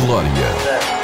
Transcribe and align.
Glória, 0.00 0.30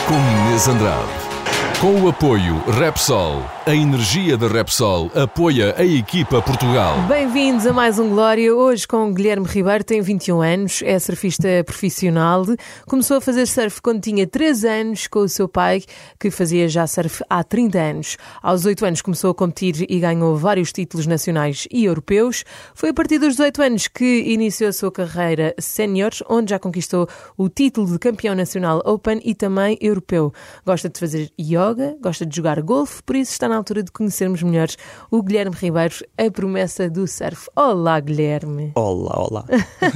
com 0.09 0.15
Inês 0.15 0.67
Andrade. 0.67 1.38
Com 1.81 2.03
o 2.03 2.09
apoio 2.09 2.59
Repsol, 2.67 3.41
a 3.65 3.73
energia 3.73 4.37
da 4.37 4.49
Repsol 4.49 5.13
apoia 5.15 5.77
a 5.79 5.85
equipa 5.85 6.43
Portugal. 6.43 6.97
Bem-vindos 7.07 7.69
a 7.69 7.73
mais 7.73 8.01
um 8.01 8.09
Glória. 8.09 8.53
Hoje 8.53 8.85
com 8.85 9.15
Guilherme 9.15 9.47
Ribeiro, 9.47 9.85
tem 9.85 10.01
21 10.01 10.43
anos, 10.43 10.83
é 10.85 10.99
surfista 10.99 11.47
profissional. 11.65 12.45
Começou 12.85 13.19
a 13.19 13.21
fazer 13.21 13.47
surf 13.47 13.81
quando 13.81 14.01
tinha 14.01 14.27
3 14.27 14.65
anos 14.65 15.07
com 15.07 15.21
o 15.21 15.29
seu 15.29 15.49
pai, 15.49 15.81
que 16.19 16.33
fazia 16.33 16.69
já 16.69 16.85
surf 16.85 17.23
há 17.31 17.45
30 17.45 17.79
anos. 17.79 18.17
Aos 18.43 18.65
8 18.65 18.85
anos 18.85 19.01
começou 19.01 19.31
a 19.31 19.35
competir 19.35 19.87
e 19.89 20.01
ganhou 20.01 20.37
vários 20.37 20.73
títulos 20.73 21.07
nacionais 21.07 21.69
e 21.71 21.85
europeus. 21.85 22.43
Foi 22.75 22.89
a 22.89 22.95
partir 22.95 23.21
dos 23.21 23.37
18 23.37 23.63
anos 23.63 23.87
que 23.87 24.25
iniciou 24.27 24.71
a 24.71 24.73
sua 24.73 24.91
carreira 24.91 25.55
sénior, 25.61 26.11
onde 26.29 26.51
já 26.51 26.59
conquistou 26.59 27.09
o 27.37 27.49
título 27.49 27.87
de 27.87 28.01
campeão 28.01 28.35
nacional 28.35 28.83
Open 28.85 29.21
e 29.25 29.33
também 29.33 29.79
europeu. 29.81 30.33
Gosta 30.67 30.89
de 30.89 30.99
fazer 30.99 31.31
yoga 31.41 31.68
yoga, 31.69 31.97
gosta 32.01 32.25
de 32.25 32.35
jogar 32.35 32.61
golfe, 32.63 33.03
por 33.03 33.17
isso 33.17 33.33
está 33.33 33.49
na 33.49 33.57
altura 33.57 33.83
de 33.83 33.93
conhecermos 33.93 34.43
melhor 34.43 34.69
o 35.11 35.23
Guilherme 35.23 35.55
Ribeiro, 35.55 35.95
a 36.17 36.31
promessa 36.31 36.89
do 36.89 37.07
surf. 37.07 37.49
Olá, 37.55 38.01
Guilherme. 38.01 38.73
Olá, 38.75 39.15
olá. 39.19 39.45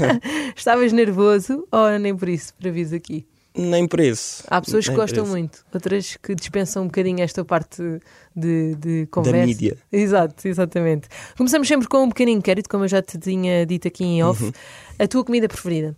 Estavas 0.56 0.92
nervoso 0.92 1.66
ou 1.70 1.98
nem 1.98 2.16
por 2.16 2.28
isso, 2.28 2.52
para 2.54 2.70
vir 2.70 2.94
aqui? 2.94 3.26
Nem 3.54 3.86
por 3.86 4.00
isso. 4.00 4.44
Há 4.48 4.62
pessoas 4.62 4.88
que 4.88 4.94
gostam 4.94 5.26
muito, 5.26 5.64
outras 5.74 6.16
que 6.16 6.34
dispensam 6.34 6.84
um 6.84 6.86
bocadinho 6.86 7.20
esta 7.22 7.44
parte 7.44 7.82
de, 8.34 8.74
de 8.76 9.06
conversa. 9.10 9.40
Da 9.40 9.46
mídia. 9.46 9.76
Exato, 9.90 10.48
exatamente. 10.48 11.08
Começamos 11.36 11.68
sempre 11.68 11.86
com 11.86 12.04
um 12.04 12.08
pequeno 12.08 12.30
inquérito, 12.30 12.68
como 12.68 12.84
eu 12.84 12.88
já 12.88 13.02
te 13.02 13.18
tinha 13.18 13.66
dito 13.66 13.88
aqui 13.88 14.04
em 14.04 14.22
off. 14.22 14.42
Uhum. 14.42 14.52
A 14.98 15.06
tua 15.06 15.22
comida 15.22 15.48
preferida? 15.48 15.94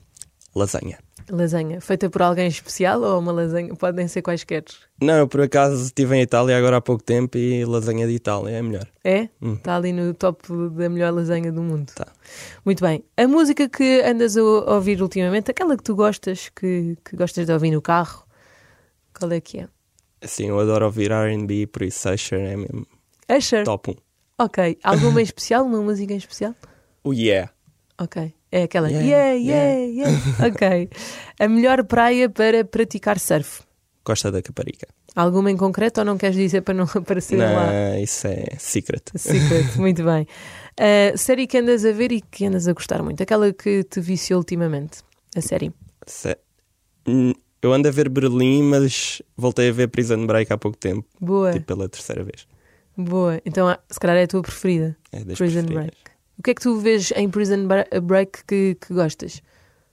Lasanha. 0.54 0.98
Lasanha. 1.30 1.80
Feita 1.80 2.10
por 2.10 2.22
alguém 2.22 2.46
especial 2.48 3.00
ou 3.02 3.18
uma 3.18 3.32
lasanha? 3.32 3.74
Podem 3.74 4.06
ser 4.08 4.22
quaisquer. 4.22 4.64
Não, 5.00 5.14
eu 5.18 5.28
por 5.28 5.40
acaso 5.40 5.82
estive 5.84 6.16
em 6.16 6.22
Itália 6.22 6.56
agora 6.56 6.76
há 6.76 6.80
pouco 6.80 7.02
tempo 7.02 7.38
e 7.38 7.64
lasanha 7.64 8.06
de 8.06 8.12
Itália 8.12 8.56
é 8.56 8.62
melhor. 8.62 8.86
É? 9.02 9.28
Está 9.42 9.76
ali 9.76 9.92
no 9.92 10.12
top 10.14 10.46
da 10.70 10.88
melhor 10.88 11.12
lasanha 11.12 11.50
do 11.50 11.62
mundo. 11.62 11.92
Tá. 11.94 12.06
Muito 12.64 12.84
bem. 12.84 13.04
A 13.16 13.26
música 13.26 13.68
que 13.68 14.02
andas 14.02 14.36
a 14.36 14.42
ouvir 14.42 15.00
ultimamente, 15.02 15.50
aquela 15.50 15.76
que 15.76 15.82
tu 15.82 15.94
gostas, 15.94 16.50
que, 16.54 16.96
que 17.04 17.16
gostas 17.16 17.46
de 17.46 17.52
ouvir 17.52 17.70
no 17.70 17.80
carro, 17.82 18.24
qual 19.18 19.30
é 19.32 19.40
que 19.40 19.60
é? 19.60 19.68
Assim, 20.22 20.48
eu 20.48 20.58
adoro 20.58 20.86
ouvir 20.86 21.10
R&B, 21.10 21.66
por 21.66 21.82
isso 21.82 22.08
Usher 22.10 22.40
é 22.40 22.56
mesmo 22.56 22.86
Usher. 23.30 23.64
top 23.64 23.90
1. 23.90 23.94
Ok. 24.38 24.78
Alguma 24.82 25.20
em 25.20 25.24
especial? 25.24 25.64
Uma 25.64 25.80
música 25.80 26.12
em 26.12 26.16
especial? 26.16 26.54
O 27.02 27.12
Yeah. 27.12 27.50
Ok. 27.98 28.32
É 28.50 28.62
aquela. 28.64 28.90
Yeah, 28.90 29.32
Yeah, 29.34 29.76
yeah, 29.86 30.12
yeah. 30.12 30.20
ok. 30.48 30.88
A 31.40 31.48
melhor 31.48 31.84
praia 31.84 32.28
para 32.28 32.64
praticar 32.64 33.18
surf? 33.18 33.62
Costa 34.02 34.30
da 34.30 34.42
Caparica. 34.42 34.86
Alguma 35.16 35.50
em 35.50 35.56
concreto 35.56 36.00
ou 36.00 36.04
não 36.04 36.18
queres 36.18 36.36
dizer 36.36 36.62
para 36.62 36.74
não 36.74 36.84
aparecer 36.94 37.36
lá? 37.38 37.72
Não, 37.72 37.98
isso 38.02 38.26
é 38.26 38.46
secret. 38.58 39.02
Secret, 39.16 39.66
muito 39.78 40.02
bem. 40.04 40.26
Uh, 40.78 41.16
série 41.16 41.46
que 41.46 41.58
andas 41.58 41.84
a 41.84 41.92
ver 41.92 42.10
e 42.12 42.20
que 42.20 42.44
andas 42.46 42.66
a 42.66 42.72
gostar 42.72 43.02
muito, 43.02 43.22
aquela 43.22 43.52
que 43.52 43.84
te 43.84 44.00
viciou 44.00 44.38
ultimamente, 44.40 44.98
a 45.36 45.40
série. 45.40 45.72
Se- 46.06 46.36
Hum, 47.06 47.32
Eu 47.62 47.72
ando 47.72 47.86
a 47.88 47.90
ver 47.90 48.08
Berlim, 48.08 48.62
mas 48.62 49.22
voltei 49.36 49.68
a 49.68 49.72
ver 49.72 49.88
Prison 49.88 50.26
Break 50.26 50.52
há 50.52 50.58
pouco 50.58 50.76
tempo, 50.76 51.06
Boa, 51.20 51.52
tipo 51.52 51.66
pela 51.66 51.88
terceira 51.88 52.24
vez. 52.24 52.46
boa. 52.96 53.40
Então, 53.46 53.74
se 53.90 53.98
calhar 54.00 54.16
é 54.16 54.22
a 54.24 54.26
tua 54.26 54.42
preferida, 54.42 54.96
É 55.12 55.22
das 55.24 55.38
Prison 55.38 55.60
preferidas. 55.64 55.84
Break. 55.94 56.13
O 56.38 56.42
que 56.42 56.50
é 56.50 56.54
que 56.54 56.62
tu 56.62 56.78
vês 56.78 57.12
em 57.16 57.28
Prison 57.30 57.66
Break 58.02 58.44
que, 58.46 58.76
que 58.80 58.92
gostas? 58.94 59.42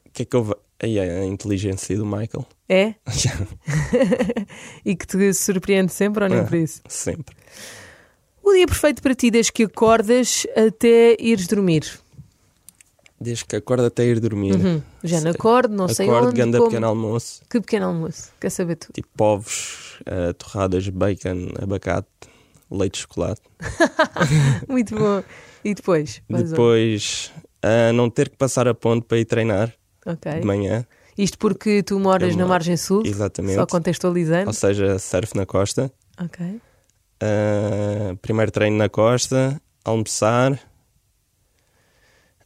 O 0.05 0.09
que 0.11 0.23
é 0.23 0.25
que? 0.25 0.37
Aí 0.83 0.97
é 0.97 1.19
a 1.19 1.25
inteligência 1.25 1.95
do 1.95 2.05
Michael. 2.05 2.45
É? 2.67 2.95
e 4.83 4.95
que 4.95 5.05
te 5.05 5.33
surpreende 5.33 5.93
sempre 5.93 6.23
ou 6.23 6.29
nem 6.29 6.39
É. 6.39 6.43
por 6.43 6.55
isso? 6.55 6.81
Sempre. 6.87 7.35
O 8.43 8.51
dia 8.53 8.65
perfeito 8.65 9.01
para 9.01 9.13
ti, 9.13 9.29
desde 9.29 9.51
que 9.51 9.63
acordas 9.63 10.47
até 10.55 11.15
ires 11.19 11.45
dormir. 11.47 11.99
Desde 13.19 13.45
que 13.45 13.55
acordo 13.55 13.85
até 13.85 14.03
ir 14.03 14.19
dormir. 14.19 14.55
Uhum. 14.55 14.81
Já 15.03 15.21
não 15.21 15.29
acordo, 15.29 15.75
não 15.75 15.87
sei 15.87 16.07
Acordo, 16.07 16.29
onde. 16.29 16.57
como. 16.57 16.69
pequeno 16.71 16.87
almoço. 16.87 17.43
Que 17.47 17.61
pequeno 17.61 17.85
almoço. 17.85 18.31
Quer 18.41 18.49
saber 18.49 18.77
tudo. 18.77 18.93
tipo 18.93 19.23
ovos, 19.23 19.99
eh, 20.07 20.33
torradas, 20.33 20.89
bacon, 20.89 21.49
abacate, 21.61 22.07
leite 22.71 22.93
de 22.95 22.99
chocolate. 23.01 23.41
Muito 24.67 24.95
bom. 24.97 25.23
E 25.63 25.73
depois? 25.73 26.21
Depois, 26.29 27.31
eh, 27.61 27.91
não 27.91 28.09
ter 28.09 28.29
que 28.29 28.37
passar 28.37 28.67
a 28.67 28.73
ponte 28.73 29.05
para 29.05 29.17
ir 29.19 29.25
treinar 29.25 29.73
Ok. 30.05 30.31
de 30.39 30.45
manhã, 30.45 30.85
Isto 31.17 31.37
porque 31.37 31.83
tu 31.83 31.99
moras 31.99 32.31
Eu 32.31 32.37
na 32.39 32.45
margem 32.47 32.75
sul, 32.77 33.03
exatamente. 33.05 33.55
só 33.55 33.65
contextualizando. 33.67 34.47
Ou 34.47 34.53
seja, 34.53 34.97
surf 34.97 35.35
na 35.35 35.45
costa. 35.45 35.91
Ok. 36.19 36.59
Eh, 37.21 38.15
primeiro 38.21 38.49
treino 38.51 38.77
na 38.77 38.89
costa, 38.89 39.61
almoçar, 39.85 40.57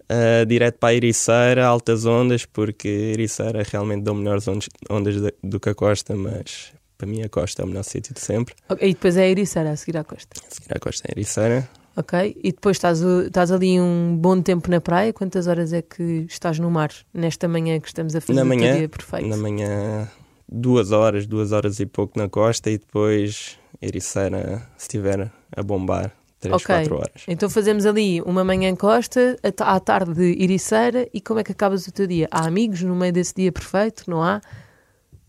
eh, 0.10 0.46
direto 0.46 0.78
para 0.80 0.90
a 0.90 0.94
Ericeira, 0.96 1.66
altas 1.66 2.06
ondas, 2.06 2.46
porque 2.46 2.88
Ericeira 2.88 3.64
realmente 3.64 4.04
dão 4.04 4.16
melhores 4.16 4.48
ondas, 4.48 4.68
ondas 4.90 5.22
da- 5.22 5.32
do 5.44 5.60
que 5.60 5.70
a 5.70 5.76
costa, 5.76 6.16
mas 6.16 6.74
para 6.98 7.08
mim 7.08 7.22
a 7.24 7.30
costa 7.30 7.62
é 7.62 7.66
o 7.66 7.68
melhor 7.68 7.84
sítio 7.84 8.14
de 8.14 8.20
sempre. 8.20 8.56
Ok, 8.70 8.88
E 8.90 8.94
depois 8.94 9.16
é 9.18 9.24
a 9.24 9.28
Ericeira 9.30 9.72
a 9.72 9.76
seguir 9.78 9.98
à 9.98 10.04
costa. 10.04 10.36
A 10.46 10.54
seguir 10.54 10.76
à 10.76 10.80
costa 10.80 11.08
é 11.08 11.12
Ericeira. 11.12 11.70
Ok. 11.98 12.38
E 12.44 12.52
depois 12.52 12.78
estás, 12.78 13.02
estás 13.02 13.52
ali 13.52 13.80
um 13.80 14.18
bom 14.18 14.42
tempo 14.42 14.70
na 14.70 14.82
praia. 14.82 15.14
Quantas 15.14 15.48
horas 15.48 15.72
é 15.72 15.82
que 15.82 16.26
estás 16.30 16.60
no 16.60 16.70
mar 16.70 16.92
nesta 17.14 17.48
manhã 17.48 17.80
que 17.80 17.88
estamos 17.88 18.16
a 18.16 18.22
fazer 18.22 18.34
Na 18.38 18.44
manhã, 18.46 18.78
dia 18.78 18.90
perfeito? 18.90 19.28
Na 19.28 19.38
manhã, 19.38 20.10
duas 20.48 20.92
horas, 20.92 21.26
duas 21.26 21.52
horas 21.52 21.80
e 21.80 21.86
pouco 21.86 22.20
na 22.20 22.28
costa 22.28 22.70
e 22.70 22.78
depois 22.78 23.58
Ericeira, 23.82 24.68
se 24.78 24.84
estiver 24.86 25.32
a 25.56 25.64
bombar, 25.64 26.12
três, 26.40 26.56
Ok. 26.56 26.66
quatro 26.66 26.96
horas. 26.96 27.24
Então 27.28 27.50
fazemos 27.50 27.86
ali 27.86 28.22
uma 28.22 28.44
manhã 28.44 28.70
em 28.70 28.76
costa, 28.76 29.38
à 29.60 29.80
tarde 29.80 30.14
de 30.14 30.44
Ericeira 30.44 31.08
e 31.14 31.22
como 31.22 31.40
é 31.40 31.44
que 31.44 31.52
acabas 31.54 31.88
o 31.88 31.92
teu 31.92 32.08
dia? 32.08 32.28
Há 32.30 32.46
amigos 32.46 32.82
no 32.82 32.96
meio 32.96 33.14
desse 33.14 33.34
dia 33.36 33.52
perfeito? 33.52 34.04
Não 34.10 34.22
há? 34.22 34.42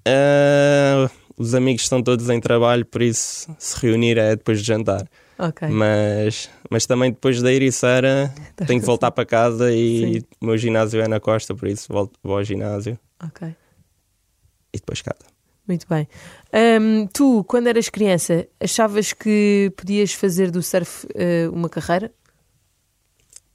Ah, 0.06 1.08
os 1.36 1.54
amigos 1.54 1.82
estão 1.82 2.02
todos 2.02 2.28
em 2.30 2.40
trabalho, 2.40 2.84
por 2.84 3.02
isso 3.02 3.54
se 3.58 3.76
reunir 3.86 4.18
é 4.18 4.36
depois 4.36 4.60
de 4.60 4.66
jantar. 4.66 5.06
Ok. 5.38 5.68
Mas, 5.68 6.48
mas 6.70 6.86
também 6.86 7.10
depois 7.10 7.42
da 7.42 7.52
Ericeira 7.52 8.32
tenho 8.66 8.80
que 8.80 8.86
voltar 8.86 9.10
para 9.10 9.26
casa 9.26 9.72
e 9.72 10.20
Sim. 10.20 10.26
o 10.40 10.46
meu 10.46 10.56
ginásio 10.56 11.00
é 11.00 11.08
na 11.08 11.20
costa, 11.20 11.54
por 11.54 11.68
isso 11.68 11.92
volto, 11.92 12.18
vou 12.22 12.38
ao 12.38 12.44
ginásio 12.44 12.98
Ok. 13.22 13.48
e 14.72 14.78
depois 14.78 15.02
casa. 15.02 15.26
Muito 15.68 15.86
bem. 15.88 16.06
Ahm, 16.52 17.06
tu, 17.12 17.42
quando 17.44 17.66
eras 17.66 17.88
criança, 17.88 18.46
achavas 18.60 19.12
que 19.12 19.72
podias 19.76 20.12
fazer 20.12 20.50
do 20.50 20.62
surf 20.62 21.06
eh, 21.14 21.48
uma 21.52 21.68
carreira? 21.68 22.06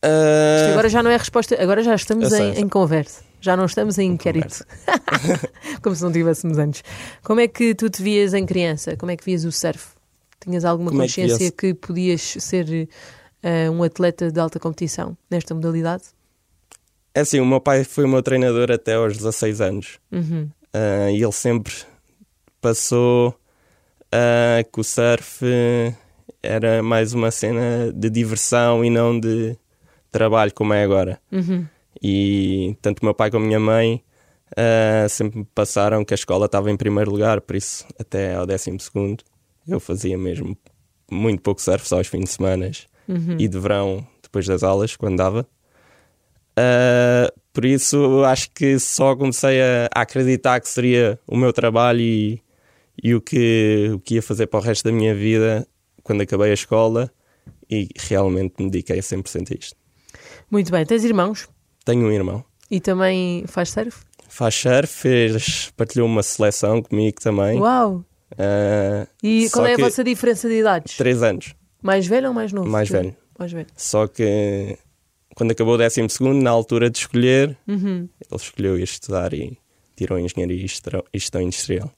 Isto 0.03 0.67
Ah, 0.67 0.71
agora 0.73 0.89
já 0.89 1.01
não 1.01 1.09
é 1.11 1.15
resposta, 1.17 1.55
agora 1.61 1.81
já 1.83 1.95
estamos 1.95 2.29
sei, 2.29 2.51
em, 2.51 2.61
em 2.61 2.67
conversa. 2.69 3.23
Já 3.39 3.55
não 3.55 3.65
estamos 3.65 3.97
em 3.97 4.11
inquérito. 4.11 4.65
Como 5.81 5.95
se 5.95 6.03
não 6.03 6.11
tivéssemos 6.11 6.57
antes. 6.57 6.83
Como 7.23 7.39
é 7.39 7.47
que 7.47 7.73
tu 7.73 7.89
te 7.89 8.03
vias 8.03 8.33
em 8.33 8.45
criança? 8.45 8.95
Como 8.97 9.11
é 9.11 9.15
que 9.17 9.23
vias 9.23 9.45
o 9.45 9.51
surf? 9.51 9.93
Tinhas 10.41 10.65
alguma 10.65 10.89
Como 10.89 11.03
é 11.03 11.07
que 11.07 11.21
consciência 11.21 11.51
que, 11.51 11.73
podias 11.73 12.21
ser 12.21 12.89
eh, 13.41 13.69
um 13.69 13.83
atleta 13.83 14.31
de 14.31 14.39
alta 14.39 14.59
competição 14.59 15.15
nesta 15.29 15.53
modalidade? 15.53 16.03
é 17.13 17.21
assim, 17.21 17.39
o 17.39 17.45
meu 17.45 17.59
pai 17.59 17.83
foi 17.83 18.05
o 18.05 18.07
meu 18.07 18.23
treinador 18.23 18.71
até 18.71 18.95
aos 18.95 19.17
16 19.17 19.61
anos. 19.61 19.99
Uhum. 20.11 20.49
Ah, 20.73 21.11
e 21.11 21.21
ele 21.21 21.31
sempre 21.31 21.73
passou 22.61 23.35
ah, 24.11 24.63
que 24.71 24.79
o 24.79 24.83
surf 24.83 25.43
eh, 25.43 25.93
era 26.41 26.81
mais 26.81 27.13
uma 27.13 27.29
cena 27.31 27.91
de 27.93 28.09
diversão 28.09 28.83
e 28.83 28.89
não 28.89 29.19
de 29.19 29.57
trabalho 30.11 30.53
como 30.53 30.73
é 30.73 30.83
agora. 30.83 31.19
Uhum. 31.31 31.65
E 32.01 32.75
tanto 32.81 32.99
o 33.01 33.05
meu 33.05 33.13
pai 33.13 33.29
como 33.29 33.43
a 33.43 33.47
minha 33.47 33.59
mãe 33.59 34.01
ah, 34.55 35.07
sempre 35.09 35.39
me 35.39 35.45
passaram 35.53 36.05
que 36.05 36.13
a 36.13 36.15
escola 36.15 36.45
estava 36.45 36.71
em 36.71 36.77
primeiro 36.77 37.11
lugar, 37.11 37.41
por 37.41 37.55
isso 37.55 37.85
até 37.99 38.35
ao 38.35 38.45
décimo 38.45 38.79
segundo 38.79 39.23
eu 39.67 39.79
fazia 39.79 40.17
mesmo 40.17 40.57
muito 41.11 41.41
pouco 41.41 41.61
surf, 41.61 41.87
só 41.87 41.97
aos 41.97 42.07
fins 42.07 42.25
de 42.25 42.29
semana 42.31 42.71
Uhum. 43.07 43.35
e 43.39 43.47
de 43.47 43.59
verão 43.59 44.07
depois 44.23 44.45
das 44.47 44.63
aulas, 44.63 44.95
quando 44.95 45.17
dava. 45.17 45.45
Ah, 46.55 47.31
por 47.53 47.65
isso 47.65 48.23
acho 48.25 48.49
que 48.51 48.77
só 48.79 49.15
comecei 49.15 49.61
a, 49.61 49.89
a 49.93 50.01
acreditar 50.01 50.59
que 50.59 50.69
seria 50.69 51.19
o 51.27 51.35
meu 51.35 51.51
trabalho 51.51 52.01
e, 52.01 52.41
e 53.01 53.13
o, 53.15 53.21
que, 53.21 53.91
o 53.93 53.99
que 53.99 54.15
ia 54.15 54.21
fazer 54.21 54.47
para 54.47 54.59
o 54.59 54.63
resto 54.63 54.83
da 54.85 54.91
minha 54.91 55.13
vida 55.15 55.67
quando 56.03 56.21
acabei 56.21 56.51
a 56.51 56.53
escola 56.53 57.11
e 57.69 57.87
realmente 57.97 58.55
me 58.59 58.69
dediquei 58.69 58.99
a 58.99 59.01
100% 59.01 59.51
a 59.51 59.55
isto. 59.59 59.75
Muito 60.49 60.71
bem. 60.71 60.85
Tens 60.85 61.03
irmãos? 61.03 61.49
Tenho 61.85 62.05
um 62.05 62.11
irmão. 62.11 62.43
E 62.69 62.79
também 62.79 63.43
faz 63.47 63.69
surf? 63.69 64.03
Faz 64.27 64.55
surf, 64.55 64.87
fez, 64.87 65.71
partilhou 65.75 66.07
uma 66.07 66.23
seleção 66.23 66.81
comigo 66.81 67.19
também. 67.21 67.59
Uau! 67.59 68.05
Ah, 68.37 69.07
E 69.21 69.49
qual 69.51 69.65
é 69.65 69.73
a 69.73 69.77
vossa 69.77 70.03
diferença 70.03 70.47
de 70.47 70.59
idades? 70.59 70.97
três 70.97 71.21
anos. 71.23 71.53
Mais 71.81 72.05
velho 72.07 72.27
ou 72.29 72.33
mais 72.33 72.51
novo? 72.53 72.69
Mais 72.69 72.89
velho. 72.89 73.15
Mais 73.37 73.51
velho. 73.51 73.67
Só 73.75 74.07
que 74.07 74.77
quando 75.35 75.51
acabou 75.51 75.75
o 75.75 75.77
12, 75.77 76.01
na 76.41 76.49
altura 76.51 76.89
de 76.89 76.99
escolher, 76.99 77.57
Uhum. 77.67 78.07
ele 78.29 78.35
escolheu 78.41 78.77
ir 78.77 78.83
estudar 78.83 79.33
e 79.33 79.57
tirou 79.95 80.19
Engenharia 80.19 80.55
e 80.63 80.67
Gestão 81.19 81.41
Industrial. 81.41 81.91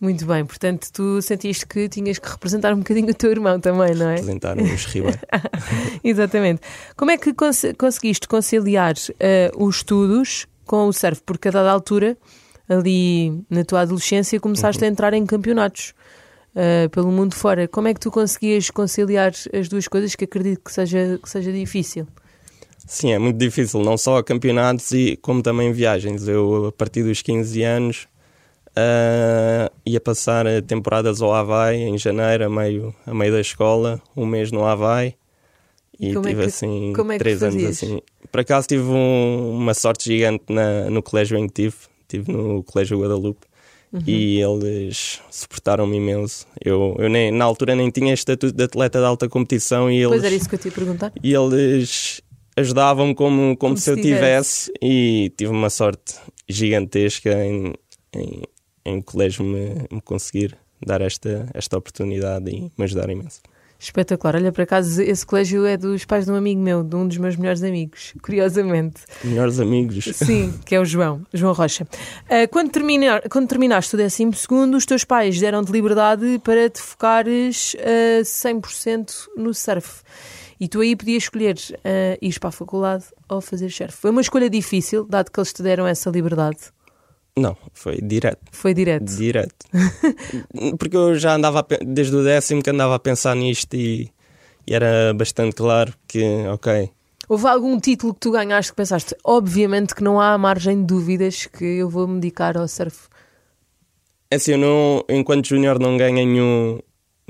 Muito 0.00 0.24
bem, 0.26 0.44
portanto, 0.44 0.88
tu 0.92 1.20
sentiste 1.20 1.66
que 1.66 1.88
tinhas 1.88 2.20
que 2.20 2.28
representar 2.28 2.72
um 2.72 2.78
bocadinho 2.78 3.10
o 3.10 3.14
teu 3.14 3.32
irmão 3.32 3.58
também, 3.58 3.94
não 3.96 4.08
é? 4.08 4.12
Apresentaram 4.14 4.62
os 4.62 4.84
Ribeiro. 4.86 5.18
Exatamente. 6.04 6.62
Como 6.96 7.10
é 7.10 7.18
que 7.18 7.34
cons- 7.34 7.74
conseguiste 7.76 8.28
conciliar 8.28 8.94
eh, 9.18 9.50
os 9.56 9.76
estudos 9.78 10.46
com 10.64 10.86
o 10.86 10.92
surf? 10.92 11.20
Porque 11.26 11.48
a 11.48 11.50
dada 11.50 11.70
altura, 11.72 12.16
ali 12.68 13.42
na 13.48 13.64
tua 13.64 13.80
adolescência, 13.82 14.38
começaste 14.40 14.84
a 14.84 14.86
entrar 14.88 15.14
em 15.14 15.24
campeonatos 15.24 15.94
eh, 16.54 16.88
pelo 16.88 17.10
mundo 17.10 17.34
fora. 17.34 17.66
Como 17.68 17.88
é 17.88 17.94
que 17.94 18.00
tu 18.00 18.10
conseguias 18.10 18.70
conciliar 18.70 19.32
as 19.52 19.68
duas 19.68 19.88
coisas 19.88 20.14
que 20.14 20.24
acredito 20.24 20.60
que 20.64 20.72
seja, 20.72 21.18
que 21.22 21.28
seja 21.30 21.52
difícil? 21.52 22.06
Sim, 22.86 23.12
é 23.12 23.18
muito 23.18 23.36
difícil, 23.38 23.80
não 23.80 23.98
só 23.98 24.22
campeonatos 24.22 24.90
e 24.92 25.16
como 25.16 25.42
também 25.42 25.72
viagens. 25.72 26.26
Eu, 26.26 26.66
a 26.66 26.72
partir 26.72 27.02
dos 27.02 27.20
15 27.22 27.62
anos, 27.62 28.08
ah, 28.74 29.70
ia 29.84 30.00
passar 30.00 30.46
temporadas 30.66 31.20
ao 31.20 31.34
Havaí 31.34 31.82
em 31.82 31.98
janeiro, 31.98 32.44
a 32.46 32.48
meio, 32.50 32.94
a 33.06 33.12
meio 33.14 33.32
da 33.32 33.40
escola, 33.40 34.00
um 34.16 34.24
mês 34.26 34.50
no 34.52 34.64
Havaí. 34.64 35.14
E 36.00 36.14
Como 36.14 36.26
é 36.28 36.30
tive 36.30 36.42
que- 36.42 36.48
assim 36.48 36.92
como 36.94 37.12
é 37.12 37.16
que 37.16 37.18
três 37.18 37.42
anos 37.42 37.64
assim. 37.64 38.00
Por 38.30 38.40
acaso 38.40 38.68
tive 38.68 38.84
um- 38.84 39.50
uma 39.58 39.74
sorte 39.74 40.04
gigante 40.04 40.44
na, 40.48 40.88
no 40.90 41.02
colégio 41.02 41.36
em 41.36 41.46
que 41.48 41.54
tive, 41.54 41.74
tive 42.08 42.32
no 42.32 42.62
Colégio 42.64 43.00
Guadalupe. 43.00 43.46
Uhum. 43.90 44.02
E 44.06 44.38
eles 44.40 45.20
suportaram-me 45.30 45.96
imenso. 45.96 46.46
Eu, 46.62 46.94
eu 46.98 47.08
nem, 47.08 47.30
na 47.30 47.44
altura 47.46 47.74
nem 47.74 47.90
tinha 47.90 48.12
estatuto 48.12 48.54
de 48.54 48.64
atleta 48.64 48.98
de 48.98 49.04
alta 49.06 49.28
competição 49.28 49.90
e 49.90 49.96
eles, 49.96 50.08
Pois 50.08 50.24
era 50.24 50.34
isso 50.34 50.48
que 50.48 50.56
eu 50.56 50.58
te 50.58 50.68
ia 50.68 50.72
perguntar. 50.72 51.12
e 51.22 51.32
eles 51.32 52.20
ajudavam 52.54 53.14
como, 53.14 53.40
como, 53.40 53.56
Como 53.56 53.76
se, 53.78 53.90
eu 53.90 53.96
tivesse 53.96 54.70
e 54.82 55.32
tive 55.38 55.50
uma 55.52 55.70
sorte 55.70 56.16
gigantesca 56.46 57.30
em, 57.44 57.72
em, 58.14 58.42
em 58.84 58.98
o 58.98 59.02
colégio 59.02 59.44
me, 59.44 59.86
me 59.90 60.00
conseguir 60.02 60.54
dar 60.84 61.00
esta, 61.00 61.48
esta 61.54 61.78
oportunidade 61.78 62.50
e 62.50 62.70
me 62.76 62.84
ajudar 62.84 63.08
imenso. 63.08 63.40
Espetacular. 63.78 64.36
Olha, 64.36 64.50
por 64.50 64.62
acaso, 64.62 65.00
esse 65.00 65.24
colégio 65.24 65.64
é 65.64 65.76
dos 65.76 66.04
pais 66.04 66.24
de 66.24 66.32
um 66.32 66.34
amigo 66.34 66.60
meu, 66.60 66.82
de 66.82 66.96
um 66.96 67.06
dos 67.06 67.16
meus 67.16 67.36
melhores 67.36 67.62
amigos, 67.62 68.12
curiosamente. 68.20 69.02
Melhores 69.22 69.60
amigos. 69.60 70.04
Sim, 70.14 70.52
que 70.66 70.74
é 70.74 70.80
o 70.80 70.84
João, 70.84 71.22
João 71.32 71.52
Rocha. 71.52 71.86
Ah, 72.28 72.48
quando, 72.50 72.70
terminar, 72.70 73.22
quando 73.28 73.46
terminaste 73.46 73.94
o 73.94 73.98
12 73.98 74.32
segundo, 74.34 74.76
os 74.76 74.84
teus 74.84 75.04
pais 75.04 75.38
deram-te 75.38 75.70
liberdade 75.70 76.40
para 76.42 76.68
te 76.68 76.80
focares 76.82 77.76
a 77.78 78.22
100% 78.22 79.28
no 79.36 79.54
surf. 79.54 80.02
E 80.60 80.66
tu 80.66 80.80
aí 80.80 80.96
podias 80.96 81.22
escolher 81.22 81.54
uh, 81.54 82.18
ir 82.20 82.38
para 82.40 82.48
a 82.48 82.52
faculdade 82.52 83.04
ou 83.28 83.40
fazer 83.40 83.70
surf. 83.70 83.96
Foi 83.96 84.10
uma 84.10 84.20
escolha 84.20 84.50
difícil, 84.50 85.06
dado 85.08 85.30
que 85.30 85.38
eles 85.38 85.52
te 85.52 85.62
deram 85.62 85.86
essa 85.86 86.10
liberdade. 86.10 86.58
Não, 87.38 87.56
foi 87.72 88.00
direto. 88.00 88.40
Foi 88.50 88.74
direto. 88.74 89.04
Direto. 89.04 89.66
Porque 90.78 90.96
eu 90.96 91.14
já 91.16 91.34
andava, 91.34 91.66
desde 91.86 92.16
o 92.16 92.24
décimo 92.24 92.62
que 92.62 92.70
andava 92.70 92.94
a 92.94 92.98
pensar 92.98 93.34
nisto 93.34 93.74
e, 93.74 94.10
e 94.66 94.74
era 94.74 95.14
bastante 95.14 95.56
claro 95.56 95.92
que, 96.06 96.22
ok, 96.48 96.90
Houve 97.28 97.46
algum 97.46 97.78
título 97.78 98.14
que 98.14 98.20
tu 98.20 98.30
ganhaste 98.30 98.72
que 98.72 98.76
pensaste, 98.76 99.14
obviamente 99.22 99.94
que 99.94 100.02
não 100.02 100.18
há 100.18 100.38
margem 100.38 100.80
de 100.80 100.86
dúvidas 100.86 101.44
que 101.44 101.62
eu 101.62 101.90
vou 101.90 102.08
me 102.08 102.18
dedicar 102.18 102.56
ao 102.56 102.66
surf. 102.66 103.06
É 104.30 104.36
assim, 104.36 104.52
eu 104.52 104.58
não, 104.58 105.04
enquanto 105.10 105.46
júnior 105.46 105.78
não 105.78 105.98
ganhei 105.98 106.24
nenhum, 106.24 106.80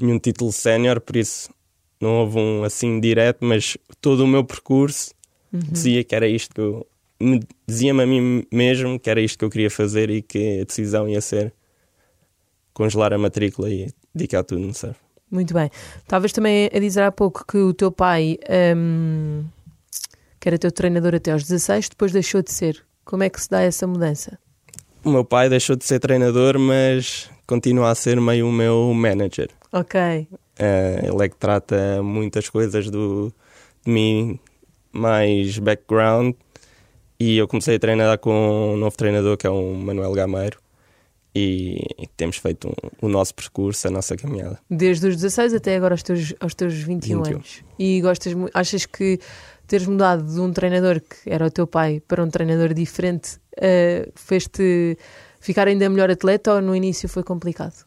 nenhum 0.00 0.20
título 0.20 0.52
sénior, 0.52 1.00
por 1.00 1.16
isso 1.16 1.50
não 2.00 2.20
houve 2.20 2.38
um 2.38 2.62
assim 2.62 3.00
direto, 3.00 3.44
mas 3.44 3.76
todo 4.00 4.20
o 4.20 4.26
meu 4.26 4.44
percurso 4.44 5.12
dizia 5.52 6.04
que 6.04 6.14
era 6.14 6.28
isto 6.28 6.54
que 6.54 6.60
eu. 6.60 6.86
Me- 7.20 7.40
Dizia-me 7.66 8.02
a 8.02 8.06
mim 8.06 8.44
mesmo 8.52 8.98
que 8.98 9.08
era 9.10 9.20
isto 9.20 9.38
que 9.38 9.44
eu 9.44 9.50
queria 9.50 9.70
fazer 9.70 10.10
e 10.10 10.22
que 10.22 10.60
a 10.60 10.64
decisão 10.64 11.08
ia 11.08 11.20
ser 11.20 11.52
congelar 12.72 13.12
a 13.12 13.18
matrícula 13.18 13.68
e 13.70 13.88
dedicar 14.14 14.44
tudo 14.44 14.60
no 14.60 14.74
surf. 14.74 14.98
Muito 15.30 15.52
bem. 15.52 15.70
Estavas 15.98 16.32
também 16.32 16.70
a 16.72 16.78
dizer 16.78 17.02
há 17.02 17.12
pouco 17.12 17.44
que 17.46 17.58
o 17.58 17.74
teu 17.74 17.92
pai, 17.92 18.38
hum, 18.76 19.44
que 20.40 20.48
era 20.48 20.58
teu 20.58 20.70
treinador 20.72 21.14
até 21.14 21.32
aos 21.32 21.42
16, 21.42 21.90
depois 21.90 22.12
deixou 22.12 22.42
de 22.42 22.50
ser. 22.52 22.82
Como 23.04 23.22
é 23.22 23.28
que 23.28 23.40
se 23.40 23.50
dá 23.50 23.60
essa 23.60 23.86
mudança? 23.86 24.38
O 25.04 25.10
meu 25.10 25.24
pai 25.24 25.48
deixou 25.48 25.76
de 25.76 25.84
ser 25.84 25.98
treinador, 25.98 26.58
mas 26.58 27.30
continua 27.46 27.90
a 27.90 27.94
ser 27.94 28.20
meio 28.20 28.48
o 28.48 28.52
meu 28.52 28.92
manager. 28.94 29.50
Ok. 29.72 30.00
Eh, 30.58 31.00
ele 31.04 31.24
é 31.24 31.28
que 31.28 31.36
trata 31.36 32.02
muitas 32.02 32.48
coisas 32.48 32.90
do, 32.90 33.32
de 33.84 33.90
mim, 33.92 34.38
mais 34.92 35.58
background. 35.58 36.34
E 37.20 37.36
eu 37.36 37.48
comecei 37.48 37.76
a 37.76 37.78
treinar 37.78 38.18
com 38.18 38.74
um 38.74 38.76
novo 38.76 38.96
treinador 38.96 39.36
que 39.36 39.46
é 39.46 39.50
o 39.50 39.74
Manuel 39.74 40.12
Gameiro. 40.12 40.58
E 41.34 41.78
temos 42.16 42.36
feito 42.38 42.68
um- 42.68 43.06
o 43.06 43.08
nosso 43.08 43.34
percurso, 43.34 43.86
a 43.86 43.90
nossa 43.90 44.16
caminhada. 44.16 44.58
Desde 44.68 45.06
os 45.08 45.16
16 45.16 45.52
até 45.54 45.76
agora 45.76 45.94
aos 45.94 46.02
teus, 46.02 46.34
aos 46.40 46.54
teus 46.54 46.74
21, 46.74 47.22
21. 47.22 47.36
anos. 47.36 47.62
E 47.78 48.00
gostas, 48.00 48.32
achas 48.54 48.86
que 48.86 49.18
teres 49.66 49.86
mudado 49.86 50.24
de 50.24 50.40
um 50.40 50.52
treinador 50.52 51.00
que 51.00 51.16
era 51.30 51.46
o 51.46 51.50
teu 51.50 51.66
pai 51.66 52.00
para 52.08 52.24
um 52.24 52.30
treinador 52.30 52.72
diferente 52.72 53.38
eh, 53.60 54.08
fez-te 54.14 54.96
ficar 55.40 55.68
ainda 55.68 55.88
melhor 55.90 56.10
atleta 56.10 56.54
ou 56.54 56.62
no 56.62 56.74
início 56.74 57.08
foi 57.08 57.22
complicado? 57.22 57.84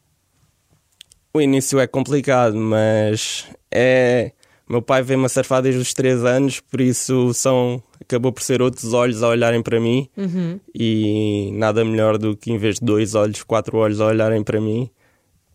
O 1.33 1.41
início 1.41 1.79
é 1.79 1.87
complicado, 1.87 2.55
mas 2.55 3.47
é. 3.71 4.33
Meu 4.69 4.81
pai 4.81 5.01
veio-me 5.01 5.25
a 5.25 5.29
surfar 5.29 5.61
desde 5.61 5.81
os 5.81 5.93
3 5.93 6.23
anos, 6.23 6.59
por 6.59 6.79
isso 6.79 7.33
são. 7.33 7.81
Acabou 8.11 8.33
por 8.33 8.43
ser 8.43 8.61
outros 8.61 8.91
olhos 8.93 9.23
a 9.23 9.29
olharem 9.29 9.63
para 9.63 9.79
mim. 9.79 10.09
Uhum. 10.17 10.59
e 10.75 11.49
nada 11.53 11.85
melhor 11.85 12.17
do 12.17 12.35
que 12.35 12.51
em 12.51 12.57
vez 12.57 12.75
de 12.75 12.85
dois 12.85 13.15
olhos, 13.15 13.41
quatro 13.43 13.77
olhos 13.77 14.01
a 14.01 14.07
olharem 14.07 14.43
para 14.43 14.59
mim 14.59 14.89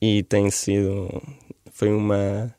e 0.00 0.22
tem 0.22 0.50
sido 0.50 1.22
foi 1.70 1.90
uma 1.92 2.54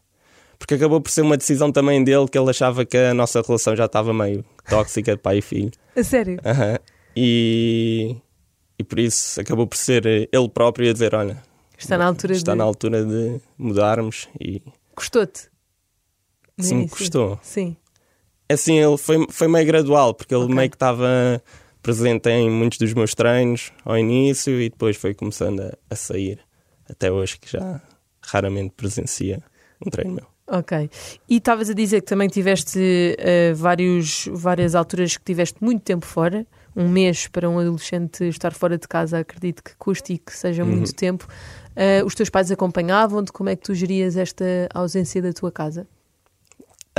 porque 0.60 0.76
acabou 0.76 1.02
por 1.02 1.10
ser 1.10 1.22
uma 1.22 1.36
decisão 1.38 1.72
também 1.72 2.04
dele 2.04 2.28
que 2.28 2.38
ele 2.38 2.50
achava 2.50 2.86
que 2.86 2.96
a 2.98 3.14
nossa 3.14 3.42
relação 3.42 3.76
já 3.76 3.86
estava 3.86 4.14
meio 4.14 4.46
tóxica 4.70 5.18
pai 5.18 5.38
e 5.40 5.42
filho 5.42 5.72
A 5.96 6.04
sério? 6.04 6.40
Aham. 6.46 6.78
e 7.16 8.16
e 8.80 8.84
por 8.84 9.00
isso 9.00 9.42
acabou 9.42 9.66
por 9.66 9.78
ser 9.78 10.06
ele 10.06 10.50
próprio 10.50 10.90
a 10.90 10.94
dizer 10.94 11.16
olha 11.16 11.42
Está 11.78 11.98
na 11.98 12.06
altura 12.06 12.34
está 12.34 12.52
de... 12.52 12.58
na 12.60 12.64
altura 12.64 13.04
de 13.04 13.40
mudarmos 13.58 14.28
e 14.40 14.62
Custou-te? 14.96 15.48
No 16.58 16.64
sim 16.64 16.76
me 16.76 16.90
custou 16.90 17.40
Sim. 17.42 17.76
Assim 18.50 18.80
ele 18.80 18.98
foi 18.98 19.26
foi 19.30 19.48
meio 19.48 19.66
gradual 19.66 20.14
porque 20.14 20.34
ele 20.34 20.44
Ok. 20.46 20.56
meio 20.56 20.70
que 20.70 20.76
estava 20.76 21.42
presente 21.82 22.30
em 22.30 22.50
muitos 22.50 22.78
dos 22.78 22.94
meus 22.94 23.14
treinos 23.16 23.72
ao 23.86 23.98
início 23.98 24.60
e 24.62 24.70
depois 24.70 24.98
foi 24.98 25.14
começando 25.14 25.62
a, 25.62 25.74
a 25.90 25.96
sair 25.96 26.40
até 26.90 27.12
hoje 27.12 27.38
que 27.40 27.50
já 27.52 27.82
raramente 28.22 28.74
presencia 28.76 29.42
um 29.86 29.90
treino 29.90 30.16
meu. 30.16 30.26
Ok. 30.50 30.90
E 31.30 31.38
estavas 31.38 31.70
a 31.70 31.74
dizer 31.74 32.02
que 32.02 32.08
também 32.08 32.30
tiveste 32.30 32.80
eh, 33.20 33.52
vários, 33.54 34.30
várias 34.32 34.76
alturas 34.76 35.18
que 35.18 35.24
tiveste 35.24 35.58
muito 35.62 35.82
tempo 35.84 36.06
fora. 36.06 36.48
Um 36.74 36.88
mês 36.88 37.28
para 37.28 37.50
um 37.50 37.60
adolescente 37.60 38.24
estar 38.26 38.54
fora 38.54 38.78
de 38.78 38.88
casa, 38.88 39.20
acredito 39.20 39.62
que 39.64 39.76
custe 39.78 40.14
e 40.14 40.18
que 40.18 40.32
seja 40.34 40.64
muito 40.64 40.94
tempo. 40.94 41.28
Eh, 41.76 42.02
os 42.06 42.16
teus 42.16 42.30
pais 42.30 42.50
acompanhavam-te? 42.50 43.32
Como 43.34 43.50
é 43.50 43.56
que 43.58 43.64
tu 43.64 43.74
gerias 43.76 44.16
esta 44.16 44.46
ausência 44.74 45.22
da 45.22 45.34
tua 45.34 45.52
casa? 45.52 45.86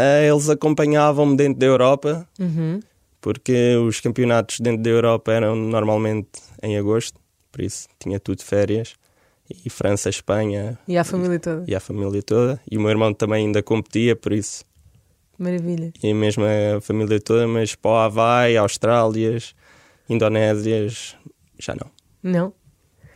Ah, 0.00 0.22
eles 0.22 0.48
acompanhavam-me 0.48 1.36
dentro 1.36 1.58
da 1.58 1.66
Europa 1.66 2.28
Uhum. 2.38 2.78
porque 3.20 3.74
os 3.76 4.00
campeonatos 4.00 4.60
dentro 4.60 4.82
da 4.82 4.90
Europa 4.90 5.32
eram 5.32 5.56
normalmente 5.56 6.28
em 6.62 6.76
agosto, 6.78 7.18
por 7.50 7.60
isso 7.62 7.88
tinha 7.98 8.20
tudo 8.20 8.42
férias 8.44 8.94
e 9.64 9.68
França, 9.70 10.08
Espanha 10.08 10.78
E 10.86 10.96
à 10.96 11.02
família 11.02 11.38
toda? 11.40 11.64
e 11.66 11.74
a 11.74 11.80
família 11.80 12.22
toda 12.22 12.60
e 12.70 12.76
o 12.78 12.80
meu 12.80 12.90
irmão 12.90 13.12
também 13.12 13.46
ainda 13.46 13.60
competia, 13.62 14.14
por 14.14 14.32
isso 14.32 14.64
Maravilha. 15.36 15.92
e 16.02 16.14
mesmo 16.14 16.44
a 16.44 16.80
família 16.80 17.20
toda, 17.20 17.48
mas 17.48 17.74
para 17.74 17.90
o 17.90 17.96
Havaí, 17.96 18.56
Austrálias, 18.56 19.54
Indonésias, 20.08 21.16
já 21.58 21.74
não, 21.74 21.90
Não? 22.22 22.52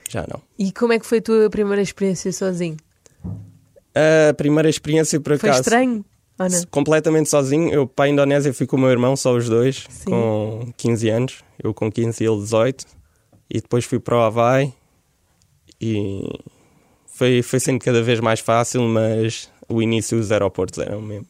já 0.08 0.26
não. 0.28 0.42
E 0.58 0.72
como 0.72 0.92
é 0.94 0.98
que 0.98 1.06
foi 1.06 1.18
a 1.18 1.22
tua 1.22 1.48
primeira 1.50 1.80
experiência 1.80 2.32
sozinho? 2.32 2.76
A 3.94 4.32
primeira 4.34 4.68
experiência, 4.68 5.20
por 5.20 5.38
Foi 5.38 5.48
acaso, 5.48 5.62
estranho? 5.62 6.04
Ou 6.44 6.50
não? 6.50 6.62
completamente 6.70 7.28
sozinho. 7.28 7.72
Eu 7.72 7.86
para 7.86 8.06
a 8.06 8.08
Indonésia 8.08 8.52
fui 8.52 8.66
com 8.66 8.76
o 8.76 8.80
meu 8.80 8.90
irmão, 8.90 9.16
só 9.16 9.34
os 9.36 9.48
dois, 9.48 9.86
Sim. 9.88 10.04
com 10.06 10.72
15 10.76 11.08
anos. 11.08 11.44
Eu 11.62 11.72
com 11.72 11.90
15 11.90 12.22
e 12.22 12.26
ele 12.26 12.36
18. 12.36 12.86
E 13.50 13.60
depois 13.60 13.84
fui 13.84 13.98
para 13.98 14.16
o 14.16 14.20
Havaí. 14.20 14.72
E 15.80 16.22
foi, 17.06 17.42
foi 17.42 17.60
sendo 17.60 17.78
cada 17.80 18.02
vez 18.02 18.20
mais 18.20 18.40
fácil, 18.40 18.82
mas 18.82 19.50
o 19.68 19.82
início 19.82 20.16
dos 20.18 20.30
aeroportos 20.32 20.78
eram 20.78 21.00
mesmo. 21.00 21.26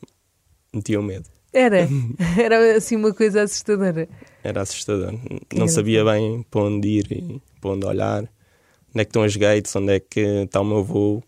metiam 0.74 1.02
medo. 1.02 1.28
Era. 1.52 1.86
Era 2.38 2.76
assim 2.76 2.96
uma 2.96 3.12
coisa 3.12 3.42
assustadora. 3.42 4.08
Era 4.42 4.62
assustador. 4.62 5.12
Não 5.12 5.20
engraçado. 5.52 5.68
sabia 5.68 6.04
bem 6.04 6.44
para 6.50 6.62
onde 6.62 6.88
ir 6.88 7.12
e 7.12 7.42
para 7.60 7.70
onde 7.70 7.86
olhar. 7.86 8.22
Onde 8.22 9.00
é 9.00 9.04
que 9.04 9.10
estão 9.10 9.22
as 9.22 9.36
gates, 9.36 9.74
onde 9.76 9.92
é 9.94 10.00
que 10.00 10.20
está 10.20 10.60
o 10.60 10.64
meu 10.64 10.82
voo. 10.82 11.22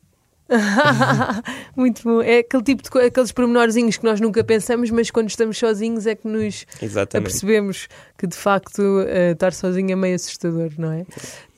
Muito 1.76 2.02
bom. 2.02 2.20
É 2.22 2.38
aquele 2.38 2.62
tipo 2.62 2.82
de 2.82 2.98
aqueles 3.06 3.32
pormenorzinhos 3.32 3.96
que 3.96 4.04
nós 4.04 4.20
nunca 4.20 4.42
pensamos, 4.44 4.90
mas 4.90 5.10
quando 5.10 5.28
estamos 5.28 5.58
sozinhos 5.58 6.06
é 6.06 6.14
que 6.14 6.26
nos 6.28 6.66
Exatamente. 6.80 7.16
apercebemos 7.28 7.88
que 8.18 8.26
de 8.26 8.36
facto 8.36 8.82
eh, 9.06 9.32
estar 9.32 9.52
sozinho 9.52 9.92
é 9.92 9.96
meio 9.96 10.14
assustador, 10.14 10.70
não 10.78 10.92
é? 10.92 11.04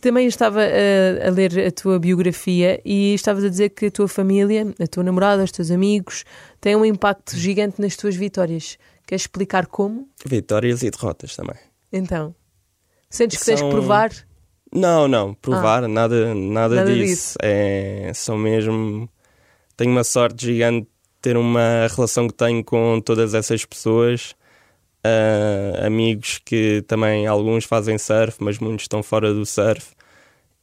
Também 0.00 0.26
estava 0.26 0.62
eh, 0.62 1.22
a 1.26 1.30
ler 1.30 1.66
a 1.66 1.70
tua 1.72 1.98
biografia 1.98 2.80
e 2.84 3.14
estavas 3.14 3.44
a 3.44 3.48
dizer 3.48 3.70
que 3.70 3.86
a 3.86 3.90
tua 3.90 4.08
família, 4.08 4.72
a 4.80 4.86
tua 4.86 5.02
namorada, 5.02 5.42
os 5.42 5.50
teus 5.50 5.70
amigos 5.70 6.24
têm 6.60 6.76
um 6.76 6.84
impacto 6.84 7.36
gigante 7.36 7.80
nas 7.80 7.96
tuas 7.96 8.14
vitórias. 8.14 8.78
Queres 9.06 9.22
explicar 9.22 9.66
como? 9.66 10.08
Vitórias 10.24 10.82
e 10.82 10.90
derrotas 10.90 11.34
também. 11.36 11.56
Então, 11.92 12.34
sentes 13.08 13.38
que 13.38 13.44
tens 13.44 13.54
que 13.60 13.60
São- 13.60 13.70
provar? 13.70 14.10
Não, 14.76 15.08
não, 15.08 15.34
provar, 15.34 15.88
nada, 15.88 16.34
nada, 16.34 16.76
Nada 16.76 16.92
disso. 16.92 17.06
disso. 17.06 17.38
É 17.42 18.12
só 18.14 18.36
mesmo. 18.36 19.08
Tenho 19.76 19.90
uma 19.90 20.04
sorte 20.04 20.46
gigante 20.46 20.82
de 20.82 20.88
ter 21.22 21.36
uma 21.36 21.86
relação 21.94 22.28
que 22.28 22.34
tenho 22.34 22.62
com 22.64 23.00
todas 23.00 23.34
essas 23.34 23.64
pessoas. 23.64 24.34
ah, 25.04 25.86
amigos 25.86 26.38
que 26.44 26.82
também 26.88 27.26
alguns 27.26 27.64
fazem 27.64 27.98
surf, 27.98 28.36
mas 28.42 28.58
muitos 28.58 28.84
estão 28.84 29.02
fora 29.02 29.32
do 29.32 29.46
surf. 29.46 29.94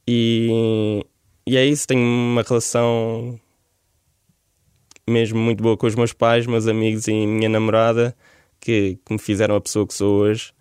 E, 0.06 1.04
e 1.46 1.56
é 1.56 1.64
isso, 1.66 1.86
tenho 1.86 2.00
uma 2.02 2.42
relação 2.42 3.38
mesmo 5.08 5.38
muito 5.38 5.62
boa 5.62 5.76
com 5.76 5.86
os 5.86 5.94
meus 5.94 6.12
pais, 6.12 6.46
meus 6.46 6.66
amigos 6.66 7.08
e 7.08 7.12
minha 7.26 7.48
namorada, 7.48 8.16
que, 8.60 8.98
que 9.04 9.12
me 9.12 9.18
fizeram 9.18 9.54
a 9.56 9.60
pessoa 9.60 9.86
que 9.86 9.94
sou 9.94 10.14
hoje 10.22 10.52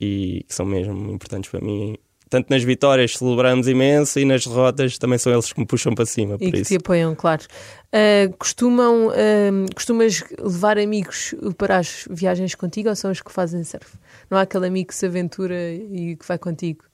e 0.00 0.44
que 0.48 0.54
são 0.54 0.66
mesmo 0.66 1.10
importantes 1.12 1.50
para 1.50 1.60
mim. 1.60 1.96
Tanto 2.28 2.50
nas 2.50 2.64
vitórias 2.64 3.12
celebramos 3.16 3.68
imenso 3.68 4.18
e 4.18 4.24
nas 4.24 4.44
derrotas 4.44 4.98
também 4.98 5.16
são 5.16 5.32
eles 5.32 5.52
que 5.52 5.60
me 5.60 5.66
puxam 5.66 5.94
para 5.94 6.04
cima. 6.06 6.36
E 6.40 6.50
que 6.50 6.58
isso. 6.58 6.70
te 6.70 6.76
apoiam, 6.76 7.14
claro. 7.14 7.44
Ah, 7.92 8.28
costumam, 8.36 9.10
ah, 9.10 9.72
costumas 9.74 10.24
levar 10.42 10.76
amigos 10.76 11.34
para 11.56 11.78
as 11.78 12.04
viagens 12.10 12.54
contigo 12.56 12.88
ou 12.88 12.96
são 12.96 13.12
os 13.12 13.20
que 13.20 13.30
fazem 13.30 13.62
surf? 13.62 13.96
Não 14.28 14.36
há 14.38 14.40
aquele 14.42 14.66
amigo 14.66 14.88
que 14.88 14.94
se 14.94 15.06
aventura 15.06 15.54
e 15.72 16.16
que 16.16 16.26
vai 16.26 16.36
contigo? 16.36 16.84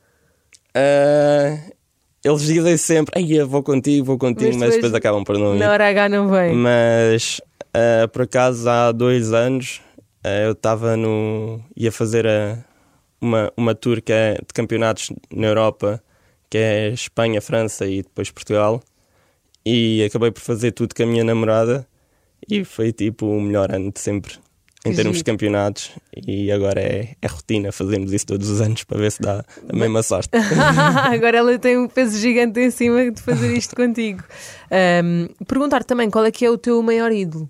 Ah, 0.75 1.57
eles 2.25 2.43
dizem 2.43 2.77
sempre: 2.77 3.13
Ai, 3.17 3.33
eu 3.33 3.49
vou 3.49 3.63
contigo, 3.63 4.05
vou 4.05 4.19
contigo, 4.19 4.51
Mas 4.51 4.57
mas, 4.57 4.61
depois, 4.75 4.77
depois 4.77 4.95
acabam 4.95 5.25
por 5.25 5.39
não 5.39 5.55
ir. 5.57 5.59
Na 5.59 5.71
hora 5.71 5.89
H 5.89 6.09
não 6.11 6.29
vem. 6.29 6.55
Mas 6.55 7.41
por 8.13 8.23
acaso 8.23 8.69
há 8.69 8.93
dois 8.93 9.33
anos 9.33 9.81
eu 10.45 10.53
estava 10.53 10.97
no. 10.97 11.61
ia 11.75 11.91
fazer 11.91 12.27
a- 12.27 12.59
uma, 13.23 13.53
uma 13.57 13.75
tour 13.75 14.03
que 14.03 14.13
é 14.13 14.35
de 14.35 14.53
campeonatos 14.53 15.11
na 15.33 15.47
Europa, 15.47 16.03
que 16.51 16.59
é 16.59 16.89
Espanha, 16.89 17.41
França 17.41 17.87
e 17.87 18.03
depois 18.03 18.31
Portugal. 18.31 18.83
E 19.65 20.03
acabei 20.05 20.33
por 20.33 20.41
fazer 20.41 20.73
tudo 20.73 20.95
com 20.95 21.05
a 21.05 21.07
minha 21.07 21.23
namorada 21.23 21.87
e 22.51 22.65
foi 22.65 22.93
tipo 22.93 23.27
o 23.27 23.41
melhor 23.41 23.73
ano 23.73 23.93
de 23.93 24.01
sempre 24.01 24.35
em 24.85 24.91
Que 24.91 24.97
termos 24.97 25.19
de 25.19 25.25
campeonatos. 25.25 25.93
E 26.27 26.51
agora 26.51 26.81
é, 26.81 27.15
é 27.23 27.27
rotina, 27.29 27.71
fazemos 27.71 28.13
isso 28.13 28.27
todos 28.27 28.51
os 28.51 28.61
anos 28.61 28.83
para 28.83 28.99
ver 28.99 29.13
se 29.13 29.23
dá 29.23 29.45
a 29.69 29.77
mesma 29.77 30.03
sorte. 30.03 30.31
Agora 31.13 31.39
ela 31.39 31.59
tem 31.59 31.79
um 31.79 31.87
peso 31.87 32.19
gigante 32.19 32.59
em 32.59 32.71
cima 32.71 33.11
de 33.11 33.23
fazer 33.23 33.53
isto 33.57 33.77
contigo. 33.77 34.25
Ahm, 34.71 35.29
perguntar 35.47 35.85
também 35.85 36.11
qual 36.11 36.25
é 36.25 36.33
que 36.33 36.45
é 36.45 36.51
o 36.51 36.59
teu 36.59 36.83
maior 36.83 37.13
ídolo? 37.13 37.49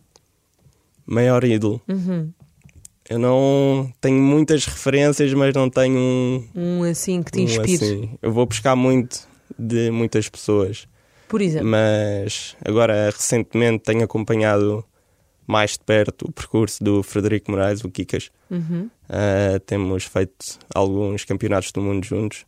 Maior 1.06 1.42
ídolo. 1.42 1.80
Uhum. 1.88 2.30
Eu 3.12 3.18
não 3.18 3.92
tenho 4.00 4.20
muitas 4.22 4.64
referências, 4.64 5.32
mas 5.34 5.52
não 5.54 5.68
tenho 5.68 5.98
um, 5.98 6.48
Um 6.54 6.82
assim 6.84 7.22
que 7.22 7.30
te 7.32 7.40
um 7.40 7.42
inspire. 7.42 7.74
assim. 7.74 8.18
Eu 8.22 8.32
vou 8.32 8.46
buscar 8.46 8.74
muito 8.74 9.28
de 9.58 9.90
muitas 9.90 10.28
pessoas, 10.30 10.88
Por 11.28 11.42
exemplo. 11.42 11.68
mas 11.68 12.56
agora 12.64 13.10
recentemente 13.10 13.84
tenho 13.84 14.02
acompanhado 14.02 14.82
mais 15.46 15.72
de 15.72 15.80
perto 15.80 16.26
o 16.28 16.32
percurso 16.32 16.82
do 16.82 17.02
Frederico 17.02 17.50
Moraes, 17.50 17.84
o 17.84 17.90
Kikas. 17.90 18.30
Uhum. 18.50 18.88
Ah, 19.08 19.60
temos 19.66 20.04
feito 20.04 20.58
alguns 20.74 21.24
campeonatos 21.26 21.70
do 21.72 21.82
mundo 21.82 22.04
juntos 22.06 22.46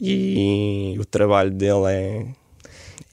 e 0.00 0.96
o 0.98 1.04
trabalho 1.04 1.52
dele 1.52 1.86
é, 1.88 2.26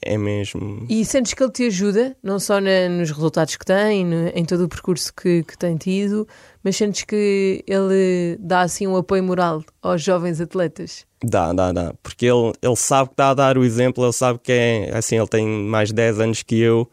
é 0.02 0.16
mesmo. 0.16 0.86
E 0.88 1.04
sentes 1.04 1.34
que 1.34 1.42
ele 1.42 1.52
te 1.52 1.66
ajuda, 1.66 2.16
não 2.22 2.38
só 2.38 2.60
na- 2.60 2.88
nos 2.88 3.10
resultados 3.10 3.56
que 3.56 3.64
tem, 3.64 4.04
no- 4.04 4.28
em 4.34 4.44
todo 4.44 4.64
o 4.64 4.68
percurso 4.68 5.12
que, 5.14 5.42
que 5.44 5.56
tem 5.58 5.76
tido, 5.76 6.26
mas 6.64 6.76
sentes 6.76 7.04
que 7.04 7.62
ele 7.66 8.36
dá 8.40 8.62
assim 8.62 8.86
um 8.86 8.96
apoio 8.96 9.22
moral 9.22 9.62
aos 9.82 10.02
jovens 10.02 10.40
atletas? 10.40 11.04
Dá, 11.22 11.52
dá, 11.52 11.70
dá. 11.72 11.94
Porque 12.02 12.26
ele, 12.26 12.52
ele 12.62 12.76
sabe 12.76 13.08
que 13.10 13.12
está 13.14 13.30
a 13.30 13.34
dar 13.34 13.58
o 13.58 13.64
exemplo, 13.64 14.04
ele 14.04 14.12
sabe 14.12 14.38
que 14.42 14.52
é 14.52 14.90
assim, 14.96 15.16
ele 15.18 15.28
tem 15.28 15.46
mais 15.46 15.92
10 15.92 16.18
anos 16.18 16.42
que 16.42 16.58
eu 16.58 16.90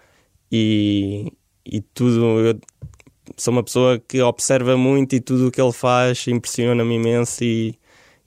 e, 0.51 1.31
e 1.65 1.81
tudo. 1.81 2.39
Eu 2.39 2.59
sou 3.37 3.51
uma 3.53 3.63
pessoa 3.63 3.99
que 3.99 4.21
observa 4.21 4.75
muito 4.77 5.15
e 5.15 5.19
tudo 5.19 5.47
o 5.47 5.51
que 5.51 5.61
ele 5.61 5.71
faz 5.71 6.27
impressiona-me 6.27 6.95
imenso 6.95 7.43
e, 7.43 7.77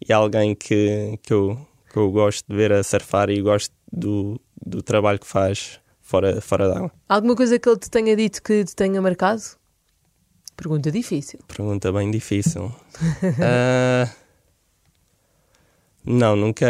e 0.06 0.12
é 0.12 0.14
alguém 0.14 0.54
que, 0.54 1.18
que, 1.22 1.32
eu, 1.32 1.58
que 1.92 1.96
eu 1.98 2.10
gosto 2.10 2.44
de 2.48 2.54
ver 2.56 2.72
a 2.72 2.82
surfar 2.82 3.28
e 3.30 3.40
gosto 3.40 3.74
do, 3.92 4.40
do 4.64 4.82
trabalho 4.82 5.18
que 5.18 5.26
faz 5.26 5.80
fora, 6.00 6.40
fora 6.40 6.68
d'água. 6.68 6.92
Alguma 7.08 7.36
coisa 7.36 7.58
que 7.58 7.68
ele 7.68 7.78
te 7.78 7.90
tenha 7.90 8.16
dito 8.16 8.42
que 8.42 8.64
te 8.64 8.74
tenha 8.74 9.00
marcado? 9.00 9.42
Pergunta 10.56 10.90
difícil. 10.90 11.40
Pergunta 11.48 11.92
bem 11.92 12.10
difícil. 12.10 12.72
Ah, 13.42 14.08
não, 16.04 16.34
nunca. 16.34 16.66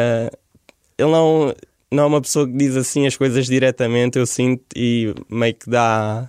Ele 0.99 1.11
não, 1.11 1.54
não 1.90 2.02
é 2.04 2.06
uma 2.06 2.20
pessoa 2.20 2.47
que 2.47 2.52
diz 2.56 2.76
assim 2.76 3.06
as 3.06 3.16
coisas 3.16 3.47
diretamente, 3.47 4.18
eu 4.18 4.26
sinto, 4.26 4.64
e 4.76 5.14
meio 5.28 5.54
que 5.54 5.68
dá. 5.68 6.28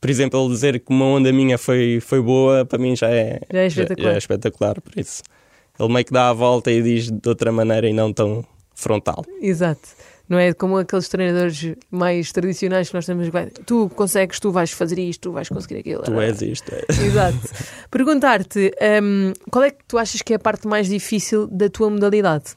Por 0.00 0.10
exemplo, 0.10 0.40
ele 0.40 0.50
dizer 0.50 0.80
que 0.80 0.92
uma 0.92 1.04
onda 1.04 1.32
minha 1.32 1.58
foi, 1.58 2.00
foi 2.00 2.20
boa, 2.20 2.64
para 2.64 2.78
mim 2.78 2.94
já 2.94 3.08
é, 3.08 3.40
Já 3.50 3.60
é 3.60 3.66
espetacular. 3.66 4.10
Já, 4.10 4.14
é 4.14 4.18
espetacular, 4.18 4.80
por 4.80 4.98
isso. 4.98 5.22
Ele 5.78 5.92
meio 5.92 6.04
que 6.04 6.12
dá 6.12 6.28
a 6.28 6.32
volta 6.32 6.70
e 6.70 6.82
diz 6.82 7.10
de 7.10 7.28
outra 7.28 7.50
maneira 7.50 7.88
e 7.88 7.92
não 7.92 8.12
tão 8.12 8.44
frontal. 8.74 9.24
Exato. 9.40 9.88
Não 10.28 10.38
é 10.38 10.52
como 10.52 10.76
aqueles 10.76 11.08
treinadores 11.08 11.74
mais 11.90 12.30
tradicionais 12.32 12.88
que 12.88 12.94
nós 12.94 13.06
temos. 13.06 13.28
Tu 13.64 13.88
consegues, 13.94 14.38
tu 14.38 14.50
vais 14.50 14.70
fazer 14.70 14.98
isto, 14.98 15.22
tu 15.22 15.32
vais 15.32 15.48
conseguir 15.48 15.78
aquilo. 15.78 16.02
Tu 16.02 16.20
és 16.20 16.42
isto. 16.42 16.70
é. 16.72 16.84
Exato. 17.06 17.38
Perguntar-te 17.90 18.72
hum, 19.02 19.32
qual 19.50 19.64
é 19.64 19.70
que 19.70 19.78
tu 19.86 19.96
achas 19.96 20.20
que 20.20 20.32
é 20.34 20.36
a 20.36 20.38
parte 20.38 20.66
mais 20.68 20.88
difícil 20.88 21.46
da 21.46 21.68
tua 21.70 21.88
modalidade? 21.88 22.56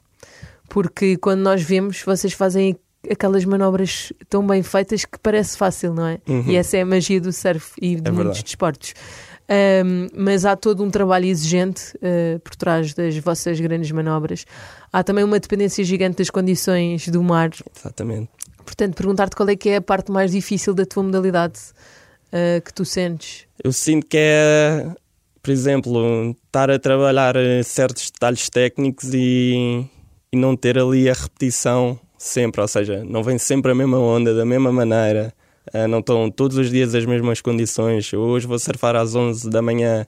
Porque 0.68 1.18
quando 1.18 1.42
nós 1.42 1.62
vemos, 1.62 2.02
vocês 2.04 2.34
fazem 2.34 2.78
aquelas 3.10 3.44
manobras 3.46 4.14
tão 4.30 4.46
bem 4.46 4.62
feitas 4.62 5.06
que 5.06 5.18
parece 5.20 5.58
fácil, 5.58 5.94
não 5.94 6.06
é? 6.06 6.20
E 6.48 6.56
essa 6.56 6.78
é 6.78 6.82
a 6.82 6.86
magia 6.86 7.20
do 7.20 7.32
surf 7.34 7.72
e 7.82 7.96
de 7.96 8.08
É 8.10 8.12
muitos 8.12 8.44
desportos. 8.44 8.94
Hum, 9.52 10.08
mas 10.16 10.46
há 10.46 10.56
todo 10.56 10.82
um 10.82 10.90
trabalho 10.90 11.26
exigente 11.26 11.94
uh, 11.98 12.40
por 12.40 12.56
trás 12.56 12.94
das 12.94 13.18
vossas 13.18 13.60
grandes 13.60 13.92
manobras. 13.92 14.46
Há 14.94 15.04
também 15.04 15.26
uma 15.26 15.40
dependência 15.40 15.84
gigante 15.84 16.18
das 16.18 16.30
condições 16.30 17.10
do 17.10 17.22
mar. 17.22 17.50
Exatamente. 17.78 18.30
Portanto, 18.64 18.96
perguntar-te 18.96 19.36
qual 19.36 19.50
é 19.50 19.56
que 19.58 19.70
é 19.70 19.76
a 19.78 19.82
parte 19.82 20.10
mais 20.10 20.32
difícil 20.32 20.74
da 20.74 20.86
tua 20.86 21.04
modalidade 21.04 21.60
uh, 22.28 22.62
que 22.62 22.74
tu 22.74 22.86
sentes. 22.86 23.46
Eu 23.62 23.74
sinto 23.74 24.08
que 24.08 24.18
é, 24.18 24.88
por 25.44 25.52
exemplo, 25.52 26.34
estar 26.46 26.72
a 26.72 26.80
trabalhar 26.80 27.36
eh, 27.36 27.62
certos 27.64 28.10
detalhes 28.10 28.50
técnicos 28.50 29.14
e, 29.14 29.86
e 30.32 30.38
não 30.38 30.56
ter 30.56 30.80
ali 30.80 31.10
a 31.10 31.14
repetição 31.14 32.00
sempre, 32.18 32.62
ou 32.62 32.68
seja, 32.68 33.04
não 33.04 33.22
vem 33.22 33.38
sempre 33.38 33.72
a 33.72 33.76
mesma 33.76 34.00
onda, 34.00 34.34
da 34.34 34.46
mesma 34.46 34.72
maneira, 34.72 35.34
não 35.90 36.00
estão 36.00 36.30
todos 36.30 36.58
os 36.58 36.70
dias 36.70 36.96
as 36.96 37.06
mesmas 37.06 37.42
condições. 37.42 38.12
Hoje 38.14 38.48
vou 38.48 38.60
surfar 38.60 38.96
às 38.96 39.16
11 39.16 39.50
da 39.50 39.62
manhã 39.62 40.06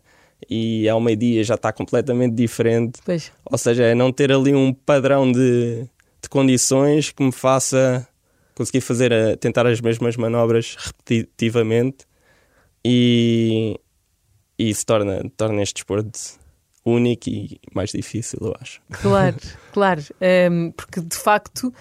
e 0.50 0.88
ao 0.90 1.00
meio-dia 1.00 1.44
já 1.44 1.56
está 1.56 1.72
completamente 1.72 2.36
diferente. 2.36 3.00
Pois. 3.06 3.32
Ou 3.46 3.58
seja, 3.58 3.84
é 3.84 3.96
não 3.96 4.12
ter 4.12 4.32
ali 4.32 4.54
um 4.54 4.74
padrão 4.74 5.32
de, 5.32 5.88
de 6.22 6.30
condições 6.30 7.12
que 7.12 7.24
me 7.24 7.32
faça 7.32 8.08
conseguir 8.56 8.82
fazer, 8.82 9.14
a, 9.14 9.36
tentar 9.38 9.66
as 9.66 9.82
mesmas 9.82 10.16
manobras 10.16 10.76
repetitivamente 10.78 12.06
e, 12.86 13.80
e 14.58 14.70
isso 14.70 14.86
torna, 14.86 15.24
torna 15.36 15.62
este 15.62 15.76
desporto 15.76 16.20
único 16.86 17.30
e 17.30 17.60
mais 17.74 17.92
difícil, 17.92 18.40
eu 18.42 18.54
acho. 18.60 18.82
Claro, 18.92 19.38
claro. 19.72 20.04
Hum, 20.52 20.72
porque 20.76 21.02
de 21.02 21.16
facto 21.16 21.74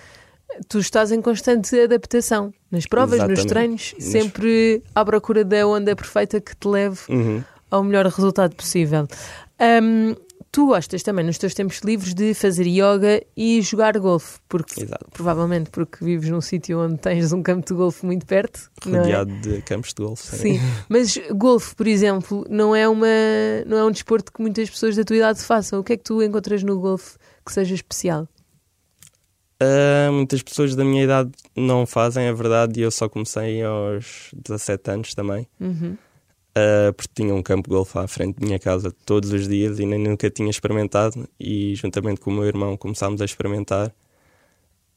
tu 0.69 0.79
estás 0.79 1.11
em 1.13 1.21
constante 1.23 1.79
adaptação. 1.81 2.53
Nas 2.71 2.87
provas, 2.87 3.19
nos 3.21 3.39
Exatamente. 3.41 3.49
treinos, 3.49 3.95
Nas- 3.99 4.05
sempre 4.09 4.83
à 4.95 5.05
procura 5.05 5.45
da 5.45 5.67
onda 5.67 5.95
perfeita 5.97 6.41
que 6.41 6.57
te 6.57 6.69
leve 6.69 6.99
Uhum. 7.09 7.43
ao 7.71 7.83
melhor 7.83 8.07
resultado 8.07 8.55
possível. 8.57 9.07
Hum, 9.61 10.15
tu 10.51 10.67
gostas 10.67 11.03
também, 11.03 11.25
nos 11.25 11.39
teus 11.39 11.55
tempos 11.55 11.81
livres, 11.85 12.13
de 12.15 12.35
fazer 12.35 12.67
yoga 12.67 13.23
e 13.37 13.61
jogar 13.63 13.99
golfe, 13.99 14.39
porque 14.49 14.83
Exato. 14.83 15.07
provavelmente 15.13 15.71
porque 15.71 16.05
vives 16.05 16.29
num 16.31 16.41
sítio 16.41 16.79
onde 16.81 16.99
tens 16.99 17.33
um 17.33 17.43
campo 17.43 17.67
de 17.67 17.75
golfe 17.75 18.05
muito 18.05 18.27
perto. 18.27 18.71
é? 18.87 18.91
Rodeado 18.99 19.33
de 19.41 19.63
campos 19.63 19.95
de 19.95 20.03
golfe. 20.03 20.37
Sim, 20.37 20.61
mas 20.89 21.19
golfe, 21.35 21.75
por 21.75 21.87
exemplo, 21.87 22.45
não 22.51 22.75
é, 22.75 22.89
uma, 22.89 23.07
não 23.67 23.79
é 23.79 23.85
um 23.85 23.91
desporto 23.91 24.33
que 24.33 24.43
muitas 24.43 24.69
pessoas 24.69 24.97
da 24.97 25.05
tua 25.05 25.17
idade 25.17 25.41
façam. 25.41 25.79
O 25.81 25.85
que 25.85 25.93
é 25.95 25.97
que 25.97 26.05
tu 26.05 26.23
encontras 26.23 26.63
no 26.63 26.79
golfe 26.81 27.17
que 27.47 27.53
seja 27.53 27.75
especial? 27.75 28.29
Ah, 29.65 30.11
muitas 30.11 30.43
pessoas 30.43 30.75
da 30.75 30.85
minha 30.85 31.05
idade 31.05 31.31
não 31.55 31.87
fazem, 31.87 32.25
é 32.27 32.33
verdade, 32.33 32.81
e 32.81 32.83
eu 32.83 32.91
só 32.91 33.09
comecei 33.09 33.63
aos 33.63 34.31
17 34.35 34.91
anos 34.91 35.15
também. 35.15 35.47
Uhum. 35.61 35.97
Ah, 36.55 36.93
porque 36.97 37.13
tinha 37.15 37.35
um 37.35 37.43
campo 37.43 37.69
de 37.69 37.75
golfe 37.77 37.97
à 37.99 38.09
frente 38.09 38.39
da 38.41 38.45
minha 38.47 38.59
casa 38.59 38.93
todos 39.07 39.33
os 39.33 39.47
dias 39.47 39.79
e 39.79 39.87
nem 39.87 39.99
nunca 39.99 40.29
tinha 40.31 40.51
experimentado. 40.51 41.29
E 41.39 41.75
juntamente 41.77 42.21
com 42.21 42.31
o 42.31 42.35
meu 42.35 42.45
irmão 42.45 42.77
começámos 42.77 43.21
a 43.23 43.25
experimentar. 43.25 43.93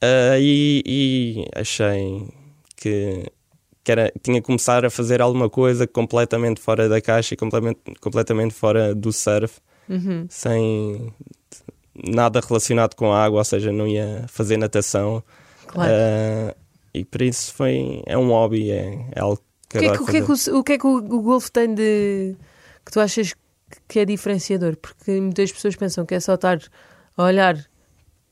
Ah, 0.01 0.37
e, 0.39 0.81
e 0.85 1.45
achei 1.55 2.27
que, 2.75 3.31
que 3.83 3.91
era, 3.91 4.11
tinha 4.21 4.41
que 4.41 4.45
começar 4.47 4.83
a 4.85 4.89
fazer 4.89 5.21
alguma 5.21 5.49
coisa 5.49 5.85
completamente 5.87 6.59
fora 6.59 6.89
da 6.89 6.99
caixa 6.99 7.33
e 7.33 7.37
completamente, 7.37 7.79
completamente 8.01 8.53
fora 8.53 8.93
do 8.95 9.11
surf, 9.13 9.59
Uhum. 9.87 10.25
sem 10.27 11.13
nada 12.03 12.41
relacionado 12.45 12.95
com 12.95 13.11
a 13.11 13.23
água, 13.23 13.39
ou 13.39 13.45
seja, 13.45 13.71
não 13.71 13.87
ia 13.87 14.25
fazer 14.27 14.57
natação. 14.57 15.23
Claro. 15.67 15.91
Ah, 15.91 16.55
e 16.93 17.03
por 17.03 17.21
isso 17.21 17.53
foi, 17.53 18.01
é 18.05 18.17
um 18.17 18.29
hobby, 18.29 18.71
é, 18.71 19.07
é 19.13 19.19
algo 19.19 19.41
que 19.69 19.77
o, 19.77 19.81
que 19.81 19.87
é 19.87 19.91
que, 19.91 20.01
o, 20.01 20.05
que 20.05 20.17
é 20.17 20.21
o, 20.21 20.59
o 20.59 20.63
que 20.63 20.73
é 20.73 20.77
que 20.77 20.87
o, 20.87 20.95
o 20.97 21.21
golfe 21.21 21.51
tem 21.51 21.73
de. 21.73 22.35
que 22.85 22.91
tu 22.91 22.99
achas 22.99 23.33
que 23.87 23.99
é 23.99 24.05
diferenciador? 24.05 24.77
Porque 24.77 25.19
muitas 25.19 25.51
pessoas 25.51 25.75
pensam 25.75 26.05
que 26.05 26.15
é 26.15 26.19
só 26.19 26.35
estar 26.35 26.59
a 27.17 27.23
olhar 27.23 27.57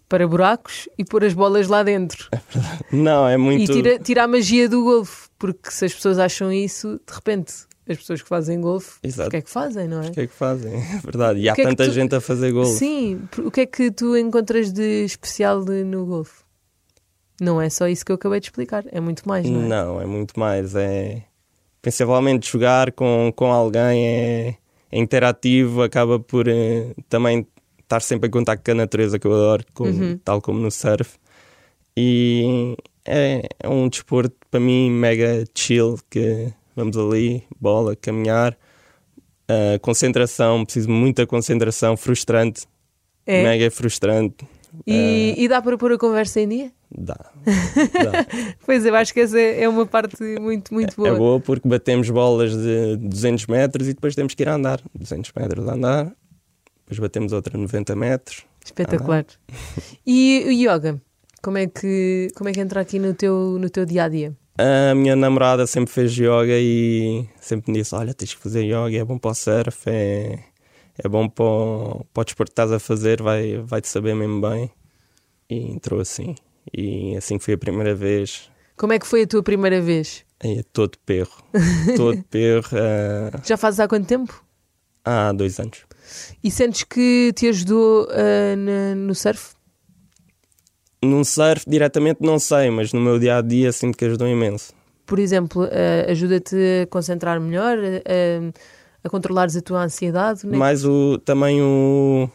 para 0.08 0.28
buracos 0.28 0.88
e 0.98 1.04
pôr 1.04 1.24
as 1.24 1.34
bolas 1.34 1.68
lá 1.68 1.84
dentro. 1.84 2.30
Não, 2.92 3.28
é 3.28 3.36
muito. 3.36 3.72
E 3.72 3.74
tira, 3.74 4.00
tira 4.00 4.24
a 4.24 4.28
magia 4.28 4.70
do 4.70 4.84
golfe. 4.84 5.28
Porque 5.40 5.72
se 5.72 5.86
as 5.86 5.94
pessoas 5.94 6.20
acham 6.20 6.52
isso, 6.52 7.02
de 7.06 7.14
repente, 7.14 7.54
as 7.88 7.98
pessoas 7.98 8.22
que 8.22 8.30
fazem 8.30 8.62
golfe, 8.62 9.00
o 9.04 9.30
que 9.30 9.38
é 9.38 9.42
que 9.42 9.50
fazem, 9.50 9.88
não 9.88 10.02
é? 10.02 10.08
O 10.10 10.12
que 10.12 10.22
é 10.22 10.28
que 10.28 10.34
fazem? 10.34 10.74
É 10.74 11.00
verdade. 11.04 11.40
E 11.40 11.50
há 11.50 11.54
é 11.54 11.64
tanta 11.64 11.86
tu- 11.86 11.92
gente 11.92 12.16
a 12.16 12.22
fazer 12.22 12.52
gol. 12.52 12.66
Sim, 12.66 13.22
o 13.40 13.52
que 13.52 13.62
é 13.62 13.66
que 13.66 13.92
tu 13.92 14.16
encontras 14.18 14.72
de 14.72 15.04
especial 15.06 15.64
de- 15.64 15.84
no 15.84 16.06
golfe? 16.06 16.44
Não 17.42 17.62
é 17.62 17.70
só 17.70 17.88
isso 17.88 18.06
que 18.06 18.12
eu 18.12 18.16
acabei 18.16 18.40
de 18.40 18.46
explicar, 18.48 18.86
é 18.92 19.00
muito 19.02 19.28
mais, 19.28 19.50
não 19.50 19.62
é? 19.64 19.68
Não, 19.68 20.02
é 20.02 20.06
muito 20.06 20.40
mais. 20.40 20.76
É 20.76 21.24
principalmente 21.82 22.50
jogar 22.50 22.92
com, 22.94 23.34
com 23.36 23.52
alguém 23.52 24.08
é, 24.08 24.56
é 24.92 25.00
interativo, 25.00 25.82
acaba 25.82 26.18
por 26.20 26.48
eh, 26.48 26.94
também 27.10 27.46
estar 27.82 28.02
sempre 28.02 28.28
em 28.30 28.32
contato 28.32 28.64
com 28.64 28.72
a 28.72 28.76
natureza 28.76 29.20
que 29.20 29.28
eu 29.28 29.34
adoro, 29.34 29.66
Uhum. 29.80 30.18
tal 30.24 30.42
como 30.42 30.60
no 30.60 30.72
surf. 30.72 31.18
E 31.98 32.76
é, 33.06 33.42
é 33.60 33.68
um 33.70 33.90
desporto 33.90 34.36
para 34.50 34.60
mim 34.60 34.90
mega 34.90 35.44
chill 35.54 35.98
que 36.10 36.54
vamos 36.76 36.98
ali, 36.98 37.44
bola, 37.60 37.96
caminhar. 37.96 38.58
ah, 39.48 39.78
concentração, 39.82 40.64
preciso 40.64 40.88
de 40.88 40.94
muita 40.94 41.26
concentração, 41.28 41.96
frustrante, 41.98 42.66
É? 43.26 43.44
mega 43.44 43.70
frustrante. 43.72 44.46
E, 44.88 45.36
e 45.38 45.48
dá 45.48 45.62
para 45.62 45.78
pôr 45.78 45.92
a 45.94 45.98
conversa 46.00 46.40
em 46.42 46.48
dia? 46.48 46.72
Dá. 46.96 47.16
dá. 47.46 48.26
Pois 48.66 48.84
eu 48.86 48.96
acho 48.96 49.14
que 49.14 49.20
essa 49.20 49.40
é 49.40 49.68
uma 49.70 49.86
parte 49.86 50.22
muito, 50.40 50.74
muito 50.74 50.96
boa. 50.96 51.10
É 51.10 51.16
boa 51.16 51.40
porque 51.40 51.68
batemos 51.68 52.10
bolas 52.10 52.56
de 52.56 52.98
200 52.98 53.46
metros 53.48 53.88
e 53.88 53.94
depois 53.94 54.16
temos 54.16 54.34
que 54.34 54.42
ir 54.44 54.50
a 54.50 54.56
andar. 54.56 54.82
200 54.96 55.32
metros 55.36 55.68
a 55.68 55.74
andar, 55.74 56.06
depois 56.82 57.00
batemos 57.00 57.34
outra 57.34 57.56
90 57.58 57.96
metros. 57.96 58.46
Espetacular. 58.66 59.26
E 60.08 60.44
o 60.48 60.52
yoga? 60.52 61.00
Como 61.42 61.58
é 61.58 61.68
que, 61.68 62.30
como 62.36 62.50
é 62.50 62.54
que 62.54 62.60
entra 62.62 62.80
aqui 62.82 62.98
no 62.98 63.14
teu, 63.14 63.58
no 63.60 63.70
teu 63.70 63.86
dia 63.86 64.06
a 64.06 64.10
dia? 64.10 64.34
A 64.58 64.94
minha 64.94 65.16
namorada 65.16 65.66
sempre 65.66 65.92
fez 65.92 66.12
yoga 66.16 66.58
e 66.60 67.28
sempre 67.42 67.72
me 67.72 67.80
disse: 67.80 67.96
Olha, 67.96 68.14
tens 68.14 68.34
que 68.34 68.42
fazer 68.42 68.64
yoga, 68.64 68.96
é 68.98 69.04
bom 69.04 69.18
para 69.18 69.32
o 69.32 69.34
surf, 69.34 69.90
é, 69.90 70.40
é 70.98 71.08
bom 71.10 71.28
para 71.28 71.44
o, 71.46 72.06
para 72.14 72.22
o 72.22 72.24
desporto 72.26 72.52
que 72.52 72.54
estás 72.54 72.72
a 72.72 72.80
fazer, 72.80 73.22
vai, 73.22 73.58
vai 73.58 73.82
te 73.82 73.88
saber 73.88 74.14
mesmo 74.16 74.40
bem. 74.42 74.70
E 75.50 75.72
entrou 75.72 76.00
assim. 76.00 76.36
E 76.72 77.16
assim 77.18 77.40
foi 77.40 77.56
a 77.56 77.58
primeira 77.58 77.94
vez, 77.96 78.50
Como 78.78 78.94
é 78.94 79.00
que 79.00 79.08
foi 79.08 79.24
a 79.24 79.28
tua 79.28 79.42
primeira 79.44 79.82
vez? 79.82 80.24
é 80.40 80.62
todo 80.72 80.98
perro. 81.06 81.44
todo 81.98 82.22
perro. 82.26 82.68
ah, 82.74 83.42
Já 83.44 83.58
fazes 83.58 83.80
há 83.80 83.88
quanto 83.88 84.06
tempo? 84.08 84.44
há 85.06 85.32
dois 85.34 85.60
anos. 85.60 85.80
E 86.44 86.52
sentes 86.52 86.84
que 86.84 87.34
te 87.36 87.48
ajudou 87.48 88.08
na- 88.58 88.96
no 88.96 89.16
surf? 89.16 89.53
Num 91.04 91.24
surf, 91.24 91.66
diretamente, 91.68 92.22
não 92.22 92.40
sei, 92.40 92.70
mas 92.70 92.94
no 92.94 93.02
meu 93.02 93.20
dia 93.20 93.38
a 93.38 93.42
dia 93.42 93.72
sinto 93.72 93.98
que 93.98 94.06
ajudou 94.06 94.28
imenso. 94.28 94.74
Por 95.06 95.20
exemplo, 95.20 95.64
ah, 95.64 96.12
ajuda-te 96.12 96.56
a 96.84 96.88
concentrar 96.88 97.40
melhor, 97.40 97.78
a, 97.78 99.08
a 99.08 99.10
controlares 99.10 99.56
a 99.58 99.62
tua 99.62 99.84
ansiedade? 99.84 100.46
né? 100.48 100.58
Mais 100.58 100.86
o, 100.86 101.18
também 101.20 101.62
o. 101.62 102.30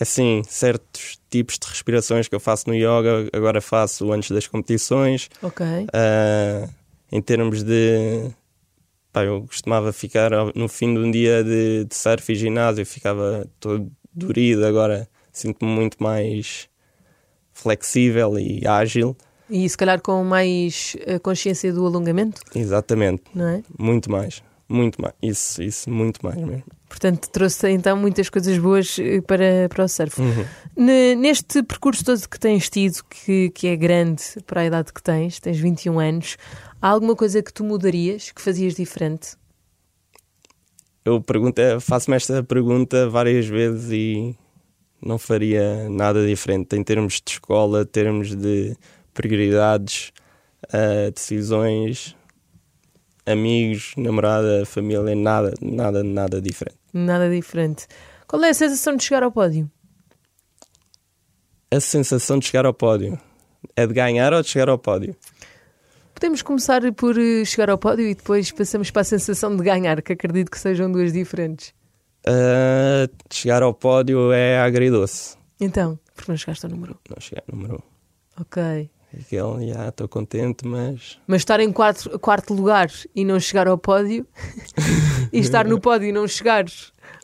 Assim, 0.00 0.42
certos 0.46 1.18
tipos 1.30 1.58
de 1.58 1.68
respirações 1.68 2.26
que 2.26 2.34
eu 2.34 2.40
faço 2.40 2.68
no 2.68 2.74
yoga, 2.74 3.28
agora 3.32 3.60
faço 3.60 4.10
antes 4.12 4.30
das 4.30 4.46
competições. 4.46 5.28
Ok. 5.42 5.64
Ah, 5.92 6.68
em 7.10 7.20
termos 7.22 7.62
de. 7.62 8.30
Pá, 9.12 9.24
eu 9.24 9.42
costumava 9.42 9.92
ficar 9.92 10.30
no 10.54 10.68
fim 10.68 10.94
de 10.94 11.00
um 11.00 11.10
dia 11.10 11.44
de, 11.44 11.84
de 11.84 11.94
surf 11.94 12.32
e 12.32 12.34
ginásio, 12.34 12.84
ficava 12.86 13.46
todo 13.60 13.90
dorido, 14.14 14.64
agora 14.66 15.06
sinto-me 15.30 15.70
muito 15.70 16.02
mais 16.02 16.68
flexível 17.52 18.38
e 18.38 18.66
ágil. 18.66 19.16
E 19.50 19.68
se 19.68 19.76
calhar 19.76 20.00
com 20.00 20.24
mais 20.24 20.96
ah, 21.06 21.18
consciência 21.20 21.72
do 21.72 21.84
alongamento, 21.86 22.40
Exatamente, 22.54 23.22
não 23.34 23.46
é? 23.48 23.62
muito 23.78 24.10
mais. 24.10 24.42
Muito 24.68 25.02
mais. 25.02 25.12
Isso, 25.22 25.62
isso, 25.62 25.90
muito 25.90 26.24
mais 26.24 26.36
mesmo. 26.36 26.62
Portanto, 26.88 27.28
trouxe 27.30 27.68
então 27.70 27.94
muitas 27.96 28.30
coisas 28.30 28.56
boas 28.58 28.98
eh, 28.98 29.20
para, 29.20 29.68
para 29.68 29.84
o 29.84 29.88
surf. 29.88 30.18
Ne- 30.74 31.14
Neste 31.14 31.62
percurso 31.62 32.02
todo 32.04 32.26
que 32.28 32.40
tens 32.40 32.70
tido, 32.70 33.02
que, 33.04 33.50
que 33.50 33.66
é 33.66 33.76
grande 33.76 34.22
para 34.46 34.62
a 34.62 34.64
idade 34.66 34.90
que 34.92 35.02
tens, 35.02 35.38
tens 35.40 35.58
21 35.58 35.98
anos, 36.00 36.36
há 36.80 36.88
alguma 36.88 37.14
coisa 37.14 37.42
que 37.42 37.52
tu 37.52 37.62
mudarias, 37.64 38.30
que 38.30 38.40
fazias 38.40 38.74
diferente? 38.74 39.36
Eu 41.04 41.20
pergunto, 41.20 41.60
faço-me 41.80 42.16
esta 42.16 42.42
pergunta 42.42 43.08
várias 43.10 43.46
vezes 43.46 43.90
e 43.90 44.36
não 45.04 45.18
faria 45.18 45.88
nada 45.88 46.26
diferente 46.26 46.76
em 46.76 46.84
termos 46.84 47.20
de 47.24 47.32
escola, 47.32 47.84
termos 47.84 48.34
de 48.34 48.76
prioridades, 49.12 50.12
ah, 50.72 51.10
decisões, 51.14 52.16
amigos, 53.26 53.92
namorada, 53.96 54.64
família, 54.64 55.14
nada, 55.14 55.52
nada, 55.60 56.02
nada 56.02 56.40
diferente. 56.40 56.78
Nada 56.92 57.28
diferente. 57.28 57.86
Qual 58.26 58.42
é 58.44 58.50
a 58.50 58.54
sensação 58.54 58.96
de 58.96 59.04
chegar 59.04 59.22
ao 59.22 59.32
pódio? 59.32 59.70
A 61.70 61.80
sensação 61.80 62.38
de 62.38 62.46
chegar 62.46 62.66
ao 62.66 62.74
pódio 62.74 63.18
é 63.74 63.86
de 63.86 63.94
ganhar 63.94 64.32
ou 64.32 64.42
de 64.42 64.48
chegar 64.48 64.68
ao 64.68 64.78
pódio? 64.78 65.16
Podemos 66.14 66.42
começar 66.42 66.80
por 66.92 67.18
eh, 67.18 67.44
chegar 67.44 67.70
ao 67.70 67.78
pódio 67.78 68.06
e 68.06 68.14
depois 68.14 68.52
passamos 68.52 68.90
para 68.90 69.02
a 69.02 69.04
sensação 69.04 69.56
de 69.56 69.62
ganhar, 69.62 70.00
que 70.02 70.12
acredito 70.12 70.50
que 70.50 70.58
sejam 70.58 70.90
duas 70.92 71.12
diferentes. 71.12 71.74
Ah, 72.26 73.08
chegar 73.30 73.62
ao 73.62 73.74
pódio 73.74 74.32
é 74.32 74.60
agridoce. 74.60 75.36
Então, 75.60 75.98
porque 76.14 76.30
não 76.30 76.36
chegaste 76.36 76.66
ao 76.66 76.70
número 76.70 76.98
Não 77.08 77.20
chegar 77.20 77.42
ao 77.50 77.56
número 77.56 77.76
um. 77.76 78.40
Ok. 78.40 78.90
Aquele, 79.14 79.72
já 79.72 79.88
estou 79.88 80.08
contente, 80.08 80.66
mas 80.66 81.18
Mas 81.26 81.42
estar 81.42 81.60
em 81.60 81.70
quarto, 81.70 82.18
quarto 82.18 82.54
lugar 82.54 82.90
e 83.14 83.24
não 83.24 83.38
chegar 83.38 83.68
ao 83.68 83.76
pódio, 83.76 84.26
e 85.30 85.38
estar 85.38 85.66
no 85.66 85.78
pódio 85.78 86.08
e 86.08 86.12
não 86.12 86.26
chegar 86.26 86.64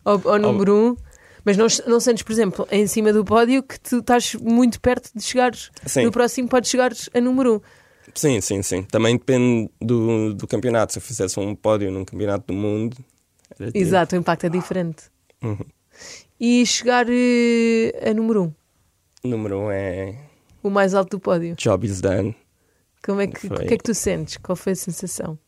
ao, 0.04 0.20
ao 0.28 0.38
número 0.38 0.74
um, 0.74 0.96
mas 1.44 1.56
não, 1.56 1.66
não 1.86 1.98
sentes, 1.98 2.22
por 2.22 2.32
exemplo, 2.32 2.68
em 2.70 2.86
cima 2.86 3.10
do 3.10 3.24
pódio 3.24 3.62
que 3.62 3.80
tu 3.80 4.00
estás 4.00 4.34
muito 4.34 4.78
perto 4.82 5.10
de 5.14 5.22
chegar 5.22 5.52
Sim. 5.86 6.04
no 6.04 6.12
próximo, 6.12 6.46
podes 6.46 6.70
chegar 6.70 6.92
a 7.14 7.20
número 7.22 7.56
um. 7.56 7.60
Sim, 8.14 8.40
sim, 8.40 8.62
sim. 8.62 8.82
Também 8.82 9.16
depende 9.16 9.70
do, 9.80 10.34
do 10.34 10.46
campeonato. 10.46 10.92
Se 10.92 10.98
eu 10.98 11.02
fizesse 11.02 11.38
um 11.40 11.54
pódio 11.54 11.90
num 11.90 12.04
campeonato 12.04 12.46
do 12.48 12.52
mundo. 12.52 12.96
Exato, 13.74 14.14
o 14.14 14.18
impacto 14.18 14.44
é 14.44 14.48
diferente. 14.48 15.04
Uhum. 15.42 15.58
E 16.40 16.64
chegar 16.66 17.06
eh, 17.08 17.92
a 18.10 18.14
número 18.14 18.44
um, 18.44 18.52
Número 19.28 19.58
um 19.62 19.70
é 19.70 20.14
o 20.62 20.70
mais 20.70 20.94
alto 20.94 21.16
do 21.16 21.20
pódio. 21.20 21.54
Job 21.56 21.86
is 21.86 22.00
done. 22.00 22.36
Como 23.04 23.20
é 23.20 23.26
que, 23.26 23.46
o 23.46 23.48
Foi. 23.48 23.66
que 23.66 23.74
é 23.74 23.76
que 23.76 23.82
tu 23.84 23.94
sentes? 23.94 24.36
Qual 24.36 24.54
foi 24.56 24.72
a 24.72 24.76
sensação? 24.76 25.38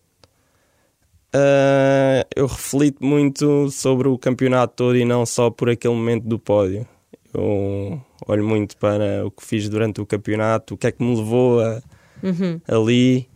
Ah, 1.32 2.26
eu 2.34 2.46
reflito 2.46 3.04
muito 3.04 3.70
sobre 3.70 4.08
o 4.08 4.18
campeonato 4.18 4.74
todo 4.76 4.96
e 4.96 5.04
não 5.04 5.24
só 5.24 5.50
por 5.50 5.68
aquele 5.70 5.94
momento 5.94 6.24
do 6.24 6.38
pódio. 6.38 6.86
Eu 7.32 8.00
olho 8.26 8.44
muito 8.44 8.76
para 8.76 9.24
o 9.24 9.30
que 9.30 9.44
fiz 9.44 9.68
durante 9.68 10.00
o 10.00 10.06
campeonato, 10.06 10.74
o 10.74 10.76
que 10.76 10.86
é 10.88 10.92
que 10.92 11.02
me 11.02 11.14
levou 11.16 11.60
a, 11.60 11.80
Uhum. 12.22 12.60
ali 12.68 13.28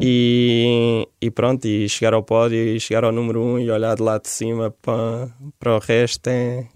e, 0.00 0.91
e 1.22 1.30
pronto, 1.30 1.64
e 1.66 1.88
chegar 1.88 2.12
ao 2.14 2.22
pódio 2.24 2.58
e 2.58 2.80
chegar 2.80 3.04
ao 3.04 3.12
número 3.12 3.40
um 3.40 3.56
e 3.56 3.70
olhar 3.70 3.94
de 3.94 4.02
lá 4.02 4.18
de 4.18 4.28
cima 4.28 4.72
para, 4.82 5.30
para 5.56 5.76
o 5.76 5.78
resto 5.78 6.26
é, 6.26 6.66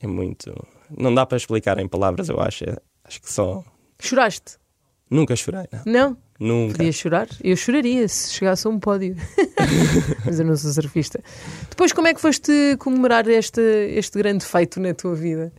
é 0.00 0.06
muito. 0.06 0.54
Não 0.90 1.14
dá 1.14 1.26
para 1.26 1.36
explicar 1.36 1.78
em 1.78 1.86
palavras, 1.86 2.30
eu 2.30 2.40
acho. 2.40 2.64
É- 2.64 2.78
Acho 3.04 3.22
que 3.22 3.30
só. 3.30 3.62
Choraste? 4.00 4.56
Nunca 5.08 5.36
chorei, 5.36 5.66
não. 5.70 5.92
Não? 5.92 6.16
Nunca. 6.40 6.78
Podia 6.78 6.90
chorar? 6.90 7.28
Eu 7.40 7.54
choraria 7.56 8.08
se 8.08 8.32
chegasse 8.32 8.66
a 8.66 8.70
um 8.70 8.80
pódio. 8.80 9.14
Mas 10.26 10.40
eu 10.40 10.44
não 10.44 10.56
sou 10.56 10.72
surfista. 10.72 11.22
Depois, 11.70 11.92
como 11.92 12.08
é 12.08 12.14
que 12.14 12.20
foste 12.20 12.76
comemorar 12.80 13.28
este, 13.28 13.60
este 13.60 14.18
grande 14.18 14.44
feito 14.44 14.80
na 14.80 14.92
tua 14.92 15.14
vida? 15.14 15.52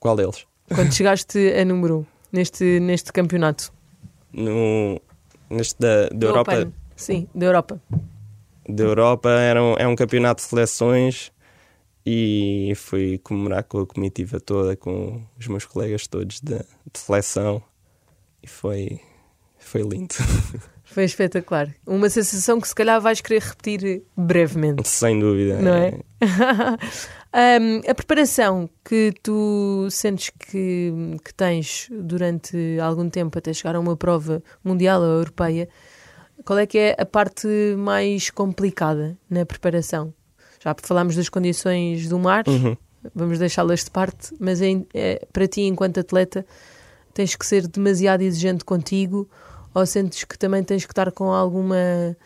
Qual 0.00 0.16
deles? 0.16 0.46
Quando 0.74 0.92
chegaste 0.92 1.38
a 1.52 1.64
número 1.64 1.98
1 1.98 2.00
um, 2.00 2.06
neste, 2.32 2.80
neste 2.80 3.12
campeonato? 3.12 3.72
No, 4.32 5.00
neste 5.50 5.78
da, 5.78 6.08
da 6.08 6.26
Europa. 6.26 6.52
Open. 6.52 6.74
Sim, 6.96 7.28
da 7.34 7.46
Europa. 7.46 7.80
Da 8.68 8.84
Europa 8.84 9.30
era 9.30 9.62
um, 9.62 9.74
é 9.74 9.86
um 9.86 9.96
campeonato 9.96 10.42
de 10.42 10.48
seleções 10.48 11.32
e 12.04 12.72
fui 12.76 13.18
comemorar 13.18 13.64
com 13.64 13.80
a 13.80 13.86
comitiva 13.86 14.40
toda, 14.40 14.76
com 14.76 15.22
os 15.38 15.46
meus 15.48 15.64
colegas 15.64 16.06
todos 16.06 16.40
de, 16.40 16.58
de 16.58 16.98
seleção 16.98 17.62
e 18.42 18.46
foi, 18.46 19.00
foi 19.58 19.82
lindo. 19.82 20.14
Foi 20.92 21.04
espetacular. 21.04 21.68
Uma 21.86 22.10
sensação 22.10 22.60
que 22.60 22.66
se 22.66 22.74
calhar 22.74 23.00
vais 23.00 23.20
querer 23.20 23.42
repetir 23.42 24.02
brevemente. 24.16 24.88
Sem 24.88 25.20
dúvida. 25.20 25.60
Não 25.60 25.74
é? 25.74 26.00
um, 27.60 27.80
a 27.88 27.94
preparação 27.94 28.68
que 28.84 29.14
tu 29.22 29.86
sentes 29.90 30.30
que, 30.30 30.92
que 31.24 31.32
tens 31.32 31.88
durante 31.90 32.56
algum 32.82 33.08
tempo 33.08 33.38
até 33.38 33.52
chegar 33.52 33.76
a 33.76 33.80
uma 33.80 33.96
prova 33.96 34.42
mundial 34.64 35.00
ou 35.00 35.18
europeia, 35.18 35.68
qual 36.44 36.58
é 36.58 36.66
que 36.66 36.78
é 36.78 36.96
a 36.98 37.06
parte 37.06 37.46
mais 37.78 38.30
complicada 38.30 39.16
na 39.28 39.46
preparação? 39.46 40.12
Já 40.62 40.74
falámos 40.82 41.14
das 41.14 41.28
condições 41.28 42.08
do 42.08 42.18
mar, 42.18 42.44
Uhum. 42.48 42.76
vamos 43.14 43.38
deixá-las 43.38 43.84
de 43.84 43.90
parte, 43.90 44.34
mas 44.40 44.60
é, 44.60 44.72
é, 44.92 45.26
para 45.32 45.46
ti, 45.46 45.62
enquanto 45.62 46.00
atleta, 46.00 46.44
tens 47.14 47.36
que 47.36 47.46
ser 47.46 47.66
demasiado 47.68 48.22
exigente 48.22 48.64
contigo 48.64 49.28
ou 49.74 49.86
sentes 49.86 50.24
que 50.24 50.38
também 50.38 50.62
tens 50.62 50.84
que 50.84 50.92
estar 50.92 51.10
com 51.12 51.30
alguma 51.32 52.16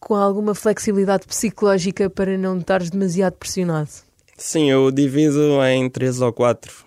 com 0.00 0.14
alguma 0.16 0.54
flexibilidade 0.54 1.26
psicológica 1.26 2.10
para 2.10 2.36
não 2.36 2.58
estares 2.58 2.90
demasiado 2.90 3.34
pressionado? 3.34 3.90
Sim, 4.36 4.70
eu 4.70 4.90
divido 4.90 5.62
em 5.64 5.88
três 5.88 6.20
ou 6.20 6.32
quatro 6.32 6.84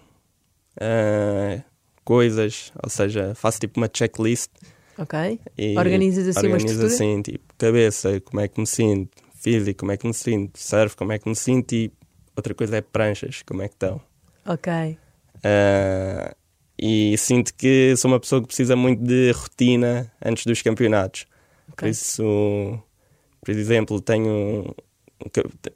ah, 0.80 1.62
coisas, 2.04 2.72
ou 2.84 2.90
seja, 2.90 3.34
faço 3.36 3.60
tipo 3.60 3.80
uma 3.80 3.90
checklist 3.92 4.50
Ok? 4.98 5.40
e 5.58 5.78
Organizas 5.78 6.28
assim 6.28 6.48
uma 6.48 6.56
organizo 6.58 6.86
estrutura? 6.86 6.94
assim, 6.94 7.22
tipo, 7.22 7.54
cabeça, 7.58 8.22
como 8.22 8.42
é 8.42 8.48
que 8.48 8.60
me 8.60 8.68
sinto, 8.68 9.12
físico, 9.36 9.80
como 9.80 9.92
é 9.92 9.98
que 9.98 10.08
me 10.08 10.14
sinto, 10.14 10.58
surf, 10.60 10.96
como 10.96 11.12
é 11.12 11.20
que 11.20 11.28
me 11.30 11.36
sinto 11.36 11.74
e 11.74 11.92
outra 12.36 12.54
coisa 12.54 12.78
é 12.78 12.82
pranchas, 12.82 13.42
como 13.46 13.62
é 13.62 13.68
que 13.68 13.76
estão. 13.76 14.02
Ok. 14.46 14.98
Ah, 15.44 16.36
e 16.78 17.18
sinto 17.18 17.54
que 17.54 17.96
sou 17.98 18.12
uma 18.12 18.20
pessoa 18.20 18.42
que 18.42 18.48
precisa 18.48 18.76
muito 18.76 19.04
de 19.04 19.32
rotina 19.32 20.12
antes 20.24 20.46
dos 20.46 20.62
campeonatos. 20.62 21.26
Por 21.76 21.88
ok. 21.88 21.90
isso, 21.90 22.80
por 23.42 23.52
exemplo, 23.52 24.02
tenho. 24.02 24.76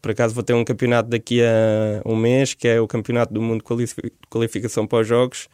Por 0.02 0.12
acaso 0.12 0.36
vou 0.36 0.44
ter 0.44 0.54
um 0.54 0.66
campeonato 0.66 1.10
daqui 1.10 1.42
a 1.42 2.02
um 2.06 2.16
mês, 2.16 2.54
que 2.54 2.68
é 2.68 2.80
o 2.80 2.88
Campeonato 2.88 3.34
do 3.34 3.42
Mundo 3.42 3.60
de 3.60 3.64
Qualifi- 3.64 4.14
Qualificação 4.30 4.86
para 4.86 5.00
os 5.02 5.08
Jogos. 5.08 5.48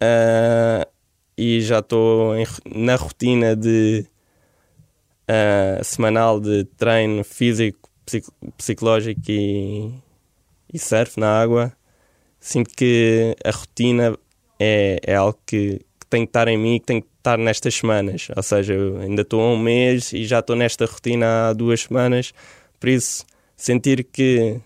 Ah, 0.00 0.86
e 1.36 1.60
já 1.60 1.80
estou 1.80 2.34
na 2.64 2.94
rotina 2.96 3.56
de 3.56 4.06
ah, 5.26 5.80
semanal 5.82 6.40
de 6.40 6.64
treino 6.76 7.24
físico, 7.24 7.90
psico- 8.06 8.32
psicológico 8.56 9.20
e, 9.28 9.92
e 10.72 10.78
surf 10.78 11.18
na 11.18 11.40
água. 11.40 11.72
Sinto 12.40 12.70
que 12.74 13.36
a 13.44 13.50
rotina 13.50 14.16
é, 14.58 14.98
é 15.04 15.14
algo 15.14 15.38
que, 15.46 15.78
que 16.00 16.06
tem 16.08 16.24
que 16.24 16.30
estar 16.30 16.48
em 16.48 16.56
mim 16.58 16.74
e 16.76 16.80
que 16.80 16.86
tem 16.86 17.00
que 17.00 17.08
estar 17.18 17.36
nestas 17.38 17.74
semanas. 17.74 18.28
Ou 18.36 18.42
seja, 18.42 18.74
eu 18.74 18.98
ainda 18.98 19.22
estou 19.22 19.40
há 19.40 19.52
um 19.52 19.58
mês 19.58 20.12
e 20.12 20.24
já 20.24 20.38
estou 20.40 20.56
nesta 20.56 20.86
rotina 20.86 21.48
há 21.48 21.52
duas 21.52 21.82
semanas. 21.82 22.32
Por 22.80 22.88
isso, 22.88 23.24
sentir 23.56 24.04
que 24.04 24.60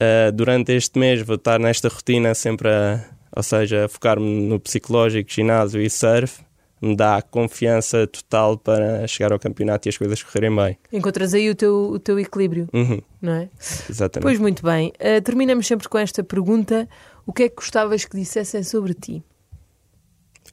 ah, 0.00 0.30
durante 0.32 0.72
este 0.72 0.98
mês 0.98 1.22
vou 1.22 1.36
estar 1.36 1.58
nesta 1.58 1.88
rotina 1.88 2.34
sempre 2.34 2.68
a, 2.68 3.04
ou 3.36 3.42
seja, 3.42 3.88
focar-me 3.88 4.42
no 4.48 4.58
psicológico, 4.58 5.30
ginásio 5.30 5.80
e 5.80 5.88
surf, 5.90 6.42
me 6.82 6.96
dá 6.96 7.20
confiança 7.20 8.06
total 8.06 8.56
para 8.56 9.06
chegar 9.06 9.32
ao 9.32 9.38
campeonato 9.38 9.86
e 9.86 9.90
as 9.90 9.98
coisas 9.98 10.22
correrem 10.22 10.56
bem. 10.56 10.78
Encontras 10.90 11.34
aí 11.34 11.50
o 11.50 11.54
teu, 11.54 11.90
o 11.90 11.98
teu 11.98 12.18
equilíbrio, 12.18 12.68
Uhum, 12.72 13.02
não 13.20 13.34
é? 13.34 13.48
exatamente. 13.88 14.22
Pois 14.22 14.38
muito 14.38 14.62
bem. 14.62 14.88
Uh, 14.98 15.20
terminamos 15.22 15.66
sempre 15.66 15.86
com 15.90 15.98
esta 15.98 16.24
pergunta: 16.24 16.88
o 17.30 17.32
que 17.32 17.44
é 17.44 17.48
que 17.48 17.54
gostavas 17.54 18.04
que 18.04 18.16
dissessem 18.16 18.64
sobre 18.64 18.92
ti? 18.92 19.22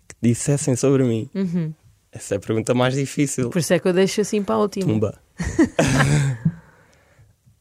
Que 0.08 0.16
dissessem 0.22 0.76
sobre 0.76 1.04
mim. 1.04 1.28
Uhum. 1.34 1.74
Essa 2.12 2.36
é 2.36 2.38
a 2.38 2.40
pergunta 2.40 2.76
mais 2.76 2.94
difícil. 2.94 3.50
Por 3.50 3.58
isso 3.58 3.74
é 3.74 3.80
que 3.80 3.88
eu 3.88 3.94
deixo 3.94 4.22
assim 4.22 4.44
para 4.44 4.54
a 4.54 4.60
última. 4.60 4.86
Tumba. 4.86 5.20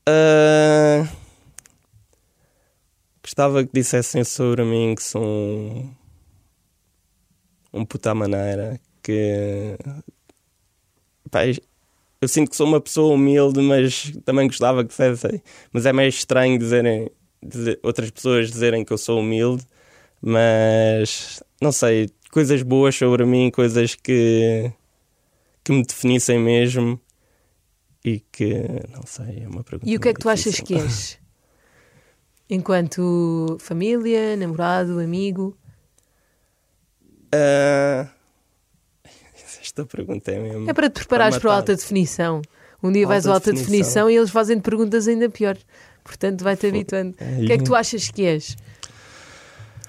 Ah, 0.08 1.04
gostava 3.20 3.64
que 3.64 3.70
dissessem 3.74 4.22
sobre 4.22 4.62
mim 4.62 4.94
que 4.94 5.02
sou 5.02 5.20
um, 5.20 5.92
um 7.72 7.84
puta 7.84 8.14
maneira, 8.14 8.78
que 9.02 9.76
pá, 11.28 11.40
eu 12.20 12.28
sinto 12.28 12.50
que 12.50 12.56
sou 12.56 12.66
uma 12.66 12.80
pessoa 12.80 13.14
humilde, 13.14 13.60
mas 13.60 14.12
também 14.24 14.46
gostava 14.46 14.82
que 14.82 14.90
dissessem. 14.90 15.42
Mas 15.72 15.86
é 15.86 15.92
meio 15.92 16.08
estranho 16.08 16.58
dizerem, 16.58 17.10
dizer- 17.42 17.78
outras 17.82 18.10
pessoas 18.10 18.50
dizerem 18.50 18.84
que 18.84 18.92
eu 18.92 18.98
sou 18.98 19.20
humilde, 19.20 19.64
mas 20.20 21.42
não 21.60 21.72
sei, 21.72 22.10
coisas 22.30 22.62
boas 22.62 22.94
sobre 22.96 23.24
mim, 23.24 23.50
coisas 23.50 23.94
que, 23.94 24.70
que 25.64 25.72
me 25.72 25.82
definissem 25.84 26.38
mesmo 26.38 27.00
e 28.04 28.20
que 28.20 28.54
não 28.92 29.02
sei, 29.04 29.42
é 29.44 29.48
uma 29.48 29.62
pergunta. 29.64 29.90
E 29.90 29.96
o 29.96 30.00
que 30.00 30.08
é 30.08 30.14
que 30.14 30.20
tu 30.20 30.28
achas 30.28 30.54
difícil. 30.54 30.64
que 30.66 30.74
és? 30.74 31.18
Enquanto 32.48 33.56
família, 33.60 34.36
namorado, 34.36 35.00
amigo? 35.00 35.56
Ah, 37.34 38.08
esta 39.60 39.84
pergunta 39.84 40.30
é 40.30 40.38
mesmo. 40.40 40.70
É 40.70 40.72
para 40.72 40.88
te 40.88 40.94
preparares 41.00 41.38
para 41.38 41.48
matar. 41.50 41.56
alta 41.60 41.74
definição. 41.74 42.40
Um 42.82 42.92
dia 42.92 43.06
vais 43.06 43.26
ao 43.26 43.34
Alta 43.34 43.50
definição. 43.52 43.72
definição. 43.80 44.10
e 44.10 44.16
eles 44.16 44.30
fazem 44.30 44.60
perguntas 44.60 45.08
ainda 45.08 45.28
pior. 45.28 45.56
Portanto, 46.06 46.44
vai-te 46.44 46.66
habituando. 46.68 47.14
É, 47.18 47.42
O 47.42 47.46
que 47.46 47.52
é 47.52 47.58
que 47.58 47.64
tu 47.64 47.74
achas 47.74 48.08
que 48.10 48.22
és? 48.24 48.56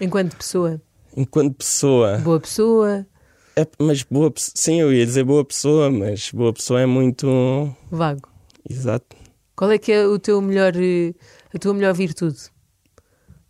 Enquanto 0.02 0.36
pessoa? 0.36 0.82
Enquanto 1.16 1.56
pessoa, 1.56 2.18
Boa 2.18 2.40
pessoa? 2.40 3.06
é, 3.56 3.66
mas 3.80 4.04
boa 4.04 4.32
sim, 4.36 4.82
eu 4.82 4.92
ia 4.94 5.06
dizer 5.06 5.24
boa 5.24 5.44
pessoa, 5.46 5.90
mas 5.92 6.32
boa 6.32 6.52
pessoa 6.54 6.82
é 6.82 6.86
muito 6.86 7.28
Vago? 7.90 8.30
exato. 8.70 9.16
Qual 9.56 9.72
é 9.72 9.78
que 9.78 9.92
é 9.92 10.06
o 10.06 10.20
teu 10.20 10.40
melhor, 10.42 10.74
eh, 10.76 11.14
a 11.54 11.58
tua 11.60 11.74
melhor 11.74 11.94
virtude? 11.94 12.38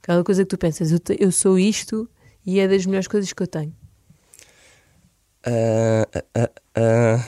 Aquela 0.02 0.24
coisa 0.24 0.44
que 0.44 0.50
tu 0.50 0.58
pensas, 0.58 0.92
eu, 0.92 1.00
te- 1.00 1.18
eu 1.20 1.32
sou 1.32 1.58
isto 1.60 2.10
e 2.46 2.60
é 2.60 2.68
das 2.68 2.86
melhores 2.86 3.08
coisas 3.08 3.32
que 3.34 3.44
eu 3.44 3.48
tenho. 3.48 3.76
Ah, 5.46 6.08
ah, 6.36 6.50
ah, 6.76 7.26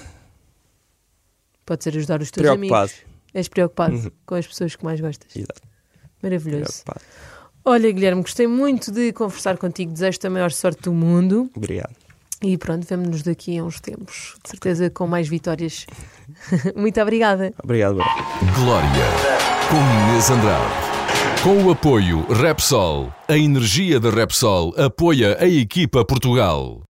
Pode 1.66 1.84
ser 1.84 1.96
ajudar 1.98 2.22
os 2.22 2.32
teus 2.32 2.46
preocupado. 2.48 2.92
amigos. 2.92 3.09
És 3.34 3.48
preocupado 3.48 3.96
Uhum. 3.96 4.12
com 4.26 4.36
as 4.36 4.48
pessoas 4.48 4.76
que 4.76 4.84
mais 4.84 5.00
gostas. 5.00 5.36
Exato, 5.36 5.62
Maravilhoso. 6.22 6.64
preocupado. 6.84 7.02
Olha, 7.66 7.92
Guilherme, 7.92 8.22
gostei 8.22 8.48
muito 8.48 8.92
de 8.92 9.12
conversar 9.14 9.58
contigo. 9.58 9.92
Desejo-te 9.92 10.26
a 10.28 10.30
maior 10.30 10.52
sorte 10.52 10.82
do 10.84 10.94
mundo. 10.94 11.50
Obrigado. 11.56 11.94
E 12.42 12.58
pronto, 12.58 12.88
vemo-nos 12.88 13.22
daqui 13.22 13.58
a 13.60 13.64
uns 13.64 13.80
tempos. 13.82 14.36
De 14.44 14.50
certeza 14.52 14.90
com 14.90 15.06
mais 15.06 15.28
vitórias. 15.28 15.86
muito 16.76 17.00
obrigada. 17.02 17.54
Obrigado, 17.62 17.96
Bruno. 17.96 18.10
Glória, 18.56 18.90
com 19.70 20.10
Inês 20.12 20.30
Andrade. 20.30 20.90
Com 21.44 21.64
o 21.66 21.72
apoio 21.72 22.26
Repsol, 22.34 23.14
a 23.28 23.38
energia 23.38 24.00
da 24.00 24.10
Repsol 24.10 24.74
apoia 24.78 25.38
a 25.40 25.48
equipa 25.48 26.04
Portugal. 26.06 26.82